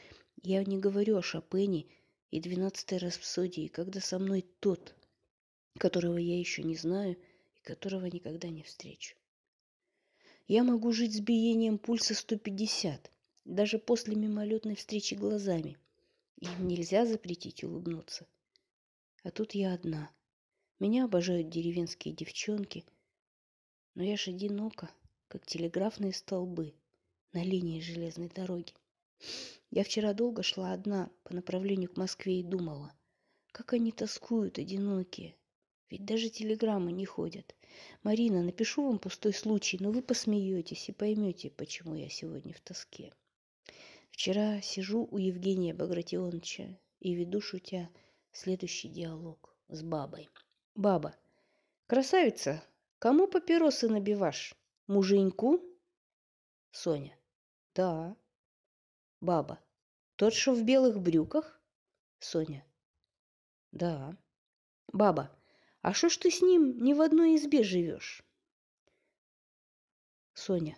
Я 0.43 0.63
не 0.63 0.77
говорю 0.77 1.17
о 1.17 1.21
Шопене 1.21 1.87
и 2.29 2.39
двенадцатой 2.39 2.99
рапсодии, 2.99 3.67
когда 3.67 3.99
со 3.99 4.17
мной 4.17 4.45
тот, 4.61 4.95
которого 5.77 6.17
я 6.17 6.37
еще 6.37 6.63
не 6.63 6.75
знаю 6.75 7.17
и 7.55 7.61
которого 7.63 8.05
никогда 8.05 8.49
не 8.49 8.63
встречу. 8.63 9.15
Я 10.47 10.63
могу 10.63 10.91
жить 10.91 11.15
с 11.15 11.19
биением 11.19 11.77
пульса 11.77 12.13
150, 12.13 13.11
даже 13.45 13.79
после 13.79 14.15
мимолетной 14.15 14.75
встречи 14.75 15.13
глазами. 15.13 15.77
Им 16.39 16.67
нельзя 16.67 17.05
запретить 17.05 17.63
улыбнуться. 17.63 18.27
А 19.23 19.31
тут 19.31 19.53
я 19.53 19.73
одна. 19.73 20.11
Меня 20.79 21.05
обожают 21.05 21.49
деревенские 21.49 22.13
девчонки, 22.13 22.83
но 23.93 24.03
я 24.03 24.17
же 24.17 24.31
одинока, 24.31 24.89
как 25.27 25.45
телеграфные 25.45 26.11
столбы 26.11 26.73
на 27.33 27.43
линии 27.43 27.79
железной 27.79 28.29
дороги. 28.29 28.73
Я 29.69 29.83
вчера 29.83 30.13
долго 30.13 30.43
шла 30.43 30.73
одна 30.73 31.09
по 31.23 31.33
направлению 31.33 31.89
к 31.89 31.97
Москве 31.97 32.39
и 32.39 32.43
думала, 32.43 32.93
как 33.51 33.73
они 33.73 33.91
тоскуют, 33.91 34.57
одинокие, 34.57 35.35
ведь 35.91 36.05
даже 36.05 36.29
телеграммы 36.29 36.93
не 36.93 37.05
ходят. 37.05 37.53
Марина, 38.01 38.41
напишу 38.41 38.87
вам 38.87 38.97
пустой 38.97 39.33
случай, 39.33 39.77
но 39.79 39.91
вы 39.91 40.01
посмеетесь 40.01 40.87
и 40.87 40.93
поймете, 40.93 41.51
почему 41.51 41.95
я 41.95 42.09
сегодня 42.09 42.53
в 42.53 42.61
тоске. 42.61 43.13
Вчера 44.09 44.61
сижу 44.61 45.07
у 45.11 45.17
Евгения 45.17 45.73
Багратионовича 45.73 46.79
и 47.01 47.13
веду, 47.13 47.41
шутя, 47.41 47.89
следующий 48.31 48.87
диалог 48.87 49.53
с 49.67 49.83
бабой. 49.83 50.29
Баба. 50.75 51.15
Красавица, 51.87 52.63
кому 52.99 53.27
папиросы 53.27 53.89
набивашь? 53.89 54.55
Муженьку? 54.87 55.61
Соня. 56.71 57.17
Да. 57.75 58.15
Баба. 59.19 59.59
Тот, 60.15 60.33
что 60.33 60.53
в 60.53 60.63
белых 60.63 61.01
брюках? 61.01 61.59
Соня. 62.19 62.65
Да. 63.71 64.15
Баба. 64.93 65.31
А 65.81 65.93
что 65.93 66.09
ж 66.09 66.17
ты 66.17 66.31
с 66.31 66.41
ним 66.41 66.77
не 66.77 66.93
в 66.93 67.01
одной 67.01 67.35
избе 67.35 67.63
живешь? 67.63 68.23
Соня. 70.33 70.77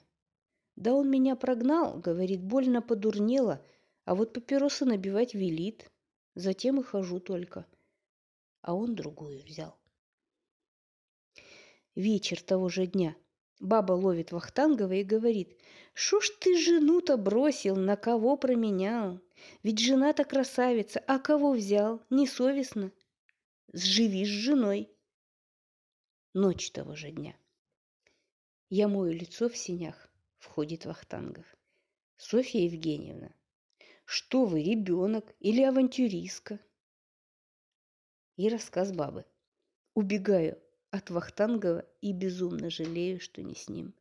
Да 0.75 0.93
он 0.93 1.09
меня 1.09 1.35
прогнал, 1.35 1.99
говорит, 1.99 2.41
больно 2.41 2.81
подурнело, 2.81 3.63
а 4.05 4.15
вот 4.15 4.33
папиросы 4.33 4.85
набивать 4.85 5.33
велит. 5.33 5.89
Затем 6.35 6.79
и 6.79 6.83
хожу 6.83 7.19
только. 7.19 7.67
А 8.61 8.73
он 8.73 8.95
другую 8.95 9.43
взял. 9.43 9.77
Вечер 11.95 12.41
того 12.41 12.69
же 12.69 12.87
дня. 12.87 13.15
Баба 13.59 13.93
ловит 13.93 14.31
Вахтангова 14.31 14.93
и 14.93 15.03
говорит, 15.03 15.59
«Шо 15.93 16.19
ж 16.21 16.29
ты 16.39 16.57
жену-то 16.57 17.17
бросил, 17.17 17.75
на 17.75 17.95
кого 17.95 18.35
променял? 18.35 19.19
Ведь 19.61 19.79
жена-то 19.79 20.23
красавица, 20.23 20.99
а 21.05 21.19
кого 21.19 21.51
взял? 21.51 22.01
Несовестно. 22.09 22.91
Сживи 23.71 24.25
с 24.25 24.27
женой 24.27 24.89
ночь 26.33 26.71
того 26.71 26.95
же 26.95 27.11
дня. 27.11 27.35
Я 28.69 28.87
мою 28.87 29.13
лицо 29.13 29.49
в 29.49 29.55
синях, 29.55 30.09
Входит 30.43 30.85
Вахтангов. 30.85 31.45
Софья 32.17 32.59
Евгеньевна, 32.59 33.33
что 34.03 34.43
вы, 34.43 34.61
ребенок 34.61 35.33
или 35.39 35.61
авантюристка? 35.61 36.59
И 38.35 38.49
рассказ 38.49 38.91
бабы. 38.91 39.23
Убегаю 39.93 40.61
от 40.91 41.09
Вахтангова 41.09 41.85
и 42.01 42.11
безумно 42.11 42.69
жалею, 42.69 43.21
что 43.21 43.41
не 43.41 43.55
с 43.55 43.69
ним. 43.69 43.93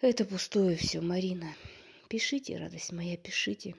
Это 0.00 0.24
пустое 0.24 0.76
все, 0.76 1.00
Марина. 1.00 1.52
Пишите, 2.08 2.56
радость 2.56 2.92
моя, 2.92 3.16
пишите. 3.16 3.74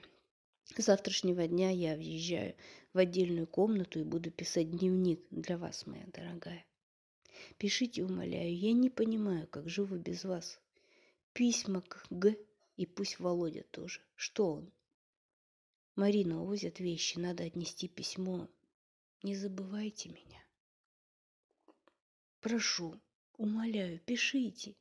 С 0.76 0.84
завтрашнего 0.84 1.46
дня 1.46 1.70
я 1.70 1.96
въезжаю 1.96 2.54
в 2.94 2.98
отдельную 2.98 3.46
комнату 3.46 4.00
и 4.00 4.04
буду 4.04 4.30
писать 4.30 4.70
дневник 4.70 5.20
для 5.30 5.58
вас, 5.58 5.86
моя 5.86 6.06
дорогая. 6.06 6.64
Пишите, 7.58 8.04
умоляю, 8.04 8.56
я 8.56 8.72
не 8.72 8.88
понимаю, 8.88 9.46
как 9.48 9.68
живу 9.68 9.96
без 9.96 10.24
вас. 10.24 10.58
Письма 11.34 11.82
к 11.82 12.06
Г 12.10 12.36
и 12.76 12.86
пусть 12.86 13.18
Володя 13.18 13.64
тоже. 13.70 14.00
Что 14.14 14.52
он? 14.52 14.72
Марина 15.94 16.42
увозят 16.42 16.80
вещи, 16.80 17.18
надо 17.18 17.44
отнести 17.44 17.86
письмо. 17.86 18.48
Не 19.22 19.36
забывайте 19.36 20.08
меня. 20.08 20.42
Прошу, 22.40 22.98
умоляю, 23.36 24.00
пишите. 24.00 24.74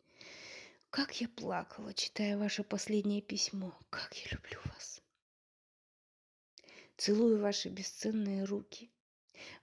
Как 0.90 1.22
я 1.22 1.30
плакала, 1.30 1.94
читая 1.94 2.38
ваше 2.38 2.64
последнее 2.64 3.22
письмо. 3.22 3.78
Как 3.90 4.14
я 4.16 4.32
люблю 4.32 4.60
вас. 4.66 4.91
Целую 7.02 7.42
ваши 7.42 7.70
бесценные 7.70 8.44
руки, 8.44 8.92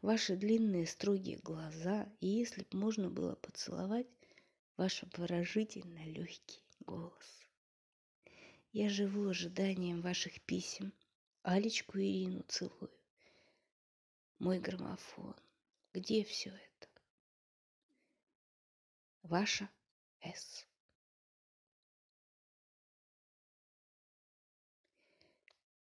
ваши 0.02 0.34
длинные 0.34 0.88
строгие 0.88 1.36
глаза, 1.36 2.12
и 2.18 2.26
если 2.26 2.62
б 2.62 2.76
можно 2.76 3.10
было 3.10 3.36
поцеловать, 3.36 4.08
ваш 4.76 5.04
обворожительно 5.04 6.04
легкий 6.06 6.64
голос. 6.80 7.46
Я 8.72 8.88
живу 8.88 9.28
ожиданием 9.28 10.00
ваших 10.00 10.40
писем. 10.40 10.92
Алечку 11.44 11.98
Ирину 11.98 12.42
целую. 12.48 12.90
Мой 14.40 14.58
граммофон. 14.58 15.36
Где 15.94 16.24
все 16.24 16.50
это? 16.50 16.88
Ваша 19.22 19.70
С. 20.24 20.66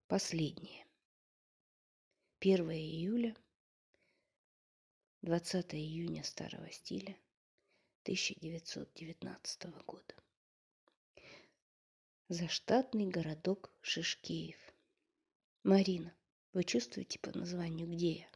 Последнее. 0.08 0.87
1 2.40 2.70
июля, 2.70 3.34
20 5.22 5.74
июня 5.74 6.22
старого 6.22 6.70
стиля 6.70 7.18
1919 8.04 9.64
года. 9.84 10.14
Заштатный 12.28 13.08
городок 13.08 13.72
Шишкеев. 13.80 14.56
Марина, 15.64 16.14
вы 16.52 16.62
чувствуете 16.62 17.18
по 17.18 17.36
названию, 17.36 17.88
где 17.88 18.12
я? 18.12 18.30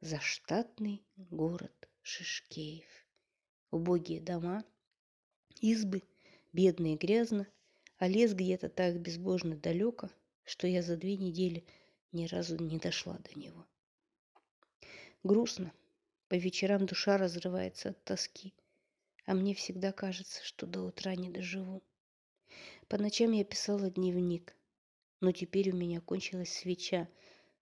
Заштатный 0.00 1.06
город 1.14 1.88
Шишкеев. 2.00 3.06
Убогие 3.70 4.20
дома, 4.20 4.64
избы, 5.60 6.02
бедно 6.52 6.94
и 6.94 6.96
грязно, 6.96 7.46
а 7.98 8.08
лес 8.08 8.34
где-то 8.34 8.68
так 8.68 9.00
безбожно 9.00 9.56
далеко– 9.56 10.10
что 10.44 10.66
я 10.66 10.82
за 10.82 10.96
две 10.96 11.16
недели 11.16 11.64
ни 12.12 12.26
разу 12.26 12.56
не 12.56 12.78
дошла 12.78 13.18
до 13.18 13.38
него. 13.38 13.66
Грустно. 15.22 15.72
По 16.28 16.34
вечерам 16.34 16.86
душа 16.86 17.18
разрывается 17.18 17.90
от 17.90 18.04
тоски, 18.04 18.54
а 19.26 19.34
мне 19.34 19.54
всегда 19.54 19.92
кажется, 19.92 20.42
что 20.44 20.66
до 20.66 20.82
утра 20.82 21.14
не 21.14 21.28
доживу. 21.28 21.82
По 22.88 22.96
ночам 22.96 23.32
я 23.32 23.44
писала 23.44 23.90
дневник, 23.90 24.56
но 25.20 25.32
теперь 25.32 25.70
у 25.70 25.76
меня 25.76 26.00
кончилась 26.00 26.52
свеча, 26.52 27.08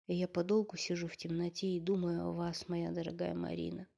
и 0.06 0.14
я 0.14 0.28
подолгу 0.28 0.76
сижу 0.76 1.08
в 1.08 1.16
темноте 1.16 1.66
и 1.66 1.80
думаю 1.80 2.26
о 2.26 2.32
вас, 2.32 2.68
моя 2.68 2.92
дорогая 2.92 3.34
Марина. 3.34 3.88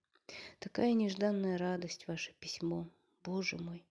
Такая 0.59 0.93
нежданная 0.95 1.59
радость, 1.59 2.07
ваше 2.07 2.33
письмо. 2.41 2.89
Боже 3.23 3.59
мой, 3.59 3.85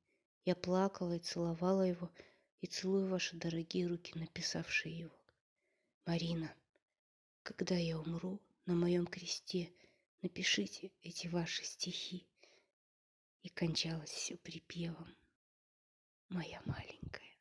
я 0.46 0.56
плакала 0.56 1.14
и 1.16 1.20
целовала 1.20 1.84
его, 1.84 2.12
и 2.60 2.68
целую 2.68 3.08
ваши 3.08 3.38
дорогие 3.38 3.88
руки, 3.88 4.18
написавшие 4.18 4.98
его. 4.98 5.21
Марина, 6.06 6.54
когда 7.44 7.76
я 7.76 8.00
умру 8.00 8.42
на 8.66 8.74
моем 8.74 9.06
кресте, 9.06 9.72
напишите 10.22 10.92
эти 11.04 11.28
ваши 11.28 11.64
стихи. 11.64 12.28
И 13.44 13.50
кончалось 13.50 14.10
все 14.12 14.38
припевом. 14.38 15.16
Моя 16.30 16.62
маленькая. 16.66 17.36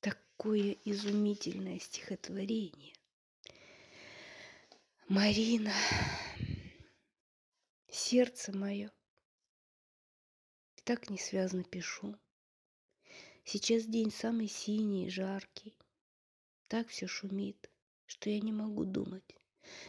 Такое 0.00 0.76
изумительное 0.84 1.78
стихотворение. 1.78 2.94
Марина, 5.08 5.72
сердце 7.88 8.54
мое, 8.54 8.92
так 10.84 11.10
не 11.10 11.18
связно 11.18 11.64
пишу. 11.64 12.14
Сейчас 13.44 13.84
день 13.84 14.10
самый 14.10 14.48
синий, 14.48 15.08
жаркий. 15.08 15.74
Так 16.68 16.88
все 16.88 17.06
шумит, 17.06 17.70
что 18.04 18.28
я 18.28 18.40
не 18.40 18.52
могу 18.52 18.84
думать. 18.84 19.36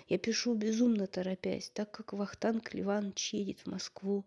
Я 0.07 0.17
пишу 0.17 0.55
безумно 0.55 1.07
торопясь, 1.07 1.69
так 1.69 1.91
как 1.91 2.13
Вахтанг 2.13 2.73
Ливанович 2.73 3.33
едет 3.33 3.59
в 3.59 3.67
Москву, 3.67 4.25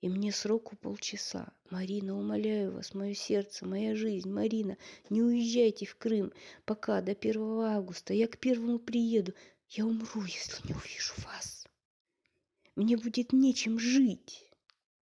и 0.00 0.08
мне 0.08 0.32
сроку 0.32 0.76
полчаса. 0.76 1.52
Марина, 1.70 2.18
умоляю 2.18 2.72
вас, 2.72 2.92
мое 2.92 3.14
сердце, 3.14 3.66
моя 3.66 3.94
жизнь, 3.94 4.28
Марина, 4.28 4.76
не 5.10 5.22
уезжайте 5.22 5.86
в 5.86 5.96
Крым, 5.96 6.32
пока 6.64 7.00
до 7.00 7.12
1 7.12 7.40
августа. 7.60 8.14
Я 8.14 8.26
к 8.26 8.38
первому 8.38 8.80
приеду. 8.80 9.32
Я 9.70 9.86
умру, 9.86 10.22
если 10.22 10.66
не 10.66 10.74
увижу 10.74 11.14
вас. 11.24 11.66
Мне 12.74 12.96
будет 12.96 13.32
нечем 13.32 13.78
жить. 13.78 14.50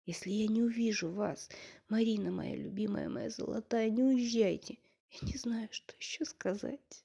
Если 0.06 0.30
я 0.30 0.48
не 0.48 0.62
увижу 0.62 1.10
вас, 1.10 1.48
Марина 1.88 2.32
моя 2.32 2.56
любимая, 2.56 3.08
моя 3.08 3.30
золотая, 3.30 3.88
не 3.90 4.02
уезжайте. 4.02 4.78
Я 5.12 5.28
не 5.28 5.36
знаю, 5.36 5.68
что 5.70 5.94
еще 5.98 6.24
сказать. 6.24 7.04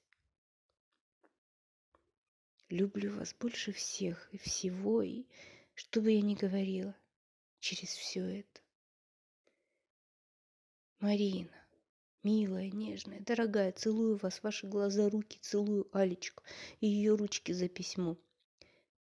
Люблю 2.70 3.14
вас 3.14 3.34
больше 3.38 3.72
всех 3.72 4.28
и 4.32 4.38
всего, 4.38 5.02
и 5.02 5.26
что 5.74 6.00
бы 6.00 6.12
я 6.12 6.22
ни 6.22 6.34
говорила 6.34 6.96
через 7.60 7.90
все 7.90 8.24
это. 8.40 8.60
Марина, 11.00 11.54
милая, 12.22 12.70
нежная, 12.70 13.20
дорогая, 13.20 13.72
целую 13.72 14.16
вас, 14.16 14.42
ваши 14.42 14.66
глаза, 14.66 15.10
руки, 15.10 15.38
целую 15.42 15.88
Алечку 15.96 16.42
и 16.80 16.86
ее 16.86 17.14
ручки 17.14 17.52
за 17.52 17.68
письмо. 17.68 18.16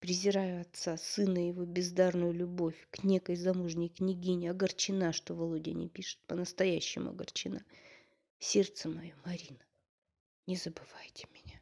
Презираю 0.00 0.62
отца, 0.62 0.96
сына 0.96 1.38
его 1.48 1.64
бездарную 1.64 2.32
любовь 2.32 2.88
к 2.90 3.04
некой 3.04 3.36
замужней 3.36 3.88
княгине, 3.88 4.50
огорчена, 4.50 5.12
что 5.12 5.34
Володя 5.34 5.72
не 5.72 5.88
пишет, 5.88 6.18
по-настоящему 6.26 7.10
огорчена. 7.10 7.64
Сердце 8.38 8.88
мое, 8.88 9.14
Марина, 9.24 9.64
не 10.46 10.56
забывайте 10.56 11.26
меня. 11.32 11.60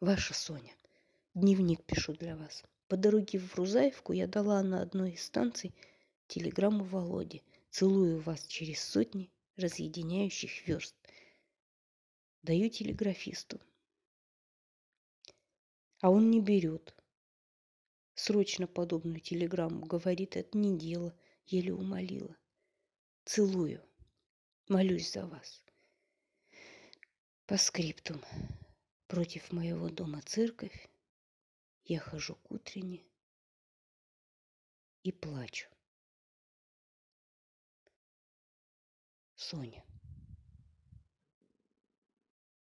Ваша 0.00 0.34
Соня. 0.34 0.74
Дневник 1.34 1.84
пишу 1.84 2.12
для 2.12 2.36
вас. 2.36 2.64
По 2.88 2.96
дороге 2.96 3.38
в 3.38 3.54
Рузаевку 3.54 4.12
я 4.12 4.26
дала 4.26 4.62
на 4.62 4.82
одной 4.82 5.12
из 5.12 5.24
станций 5.24 5.74
телеграмму 6.26 6.84
Володе. 6.84 7.42
Целую 7.70 8.20
вас 8.20 8.46
через 8.46 8.82
сотни 8.82 9.30
разъединяющих 9.56 10.66
верст. 10.66 10.94
Даю 12.42 12.68
телеграфисту. 12.68 13.60
А 16.00 16.10
он 16.10 16.30
не 16.30 16.40
берет. 16.40 16.94
Срочно 18.14 18.66
подобную 18.66 19.20
телеграмму, 19.20 19.86
говорит, 19.86 20.36
это 20.36 20.58
не 20.58 20.76
дело, 20.76 21.16
еле 21.46 21.72
умолила. 21.72 22.36
Целую. 23.24 23.80
Молюсь 24.68 25.12
за 25.12 25.26
вас. 25.26 25.64
По 27.46 27.56
скриптум. 27.56 28.22
Против 29.08 29.52
моего 29.52 29.90
дома 29.90 30.22
церковь. 30.22 30.88
Я 31.84 31.98
хожу 32.00 32.36
к 32.36 32.50
утренне 32.50 33.04
и 35.02 35.12
плачу. 35.12 35.68
Соня. 39.34 39.84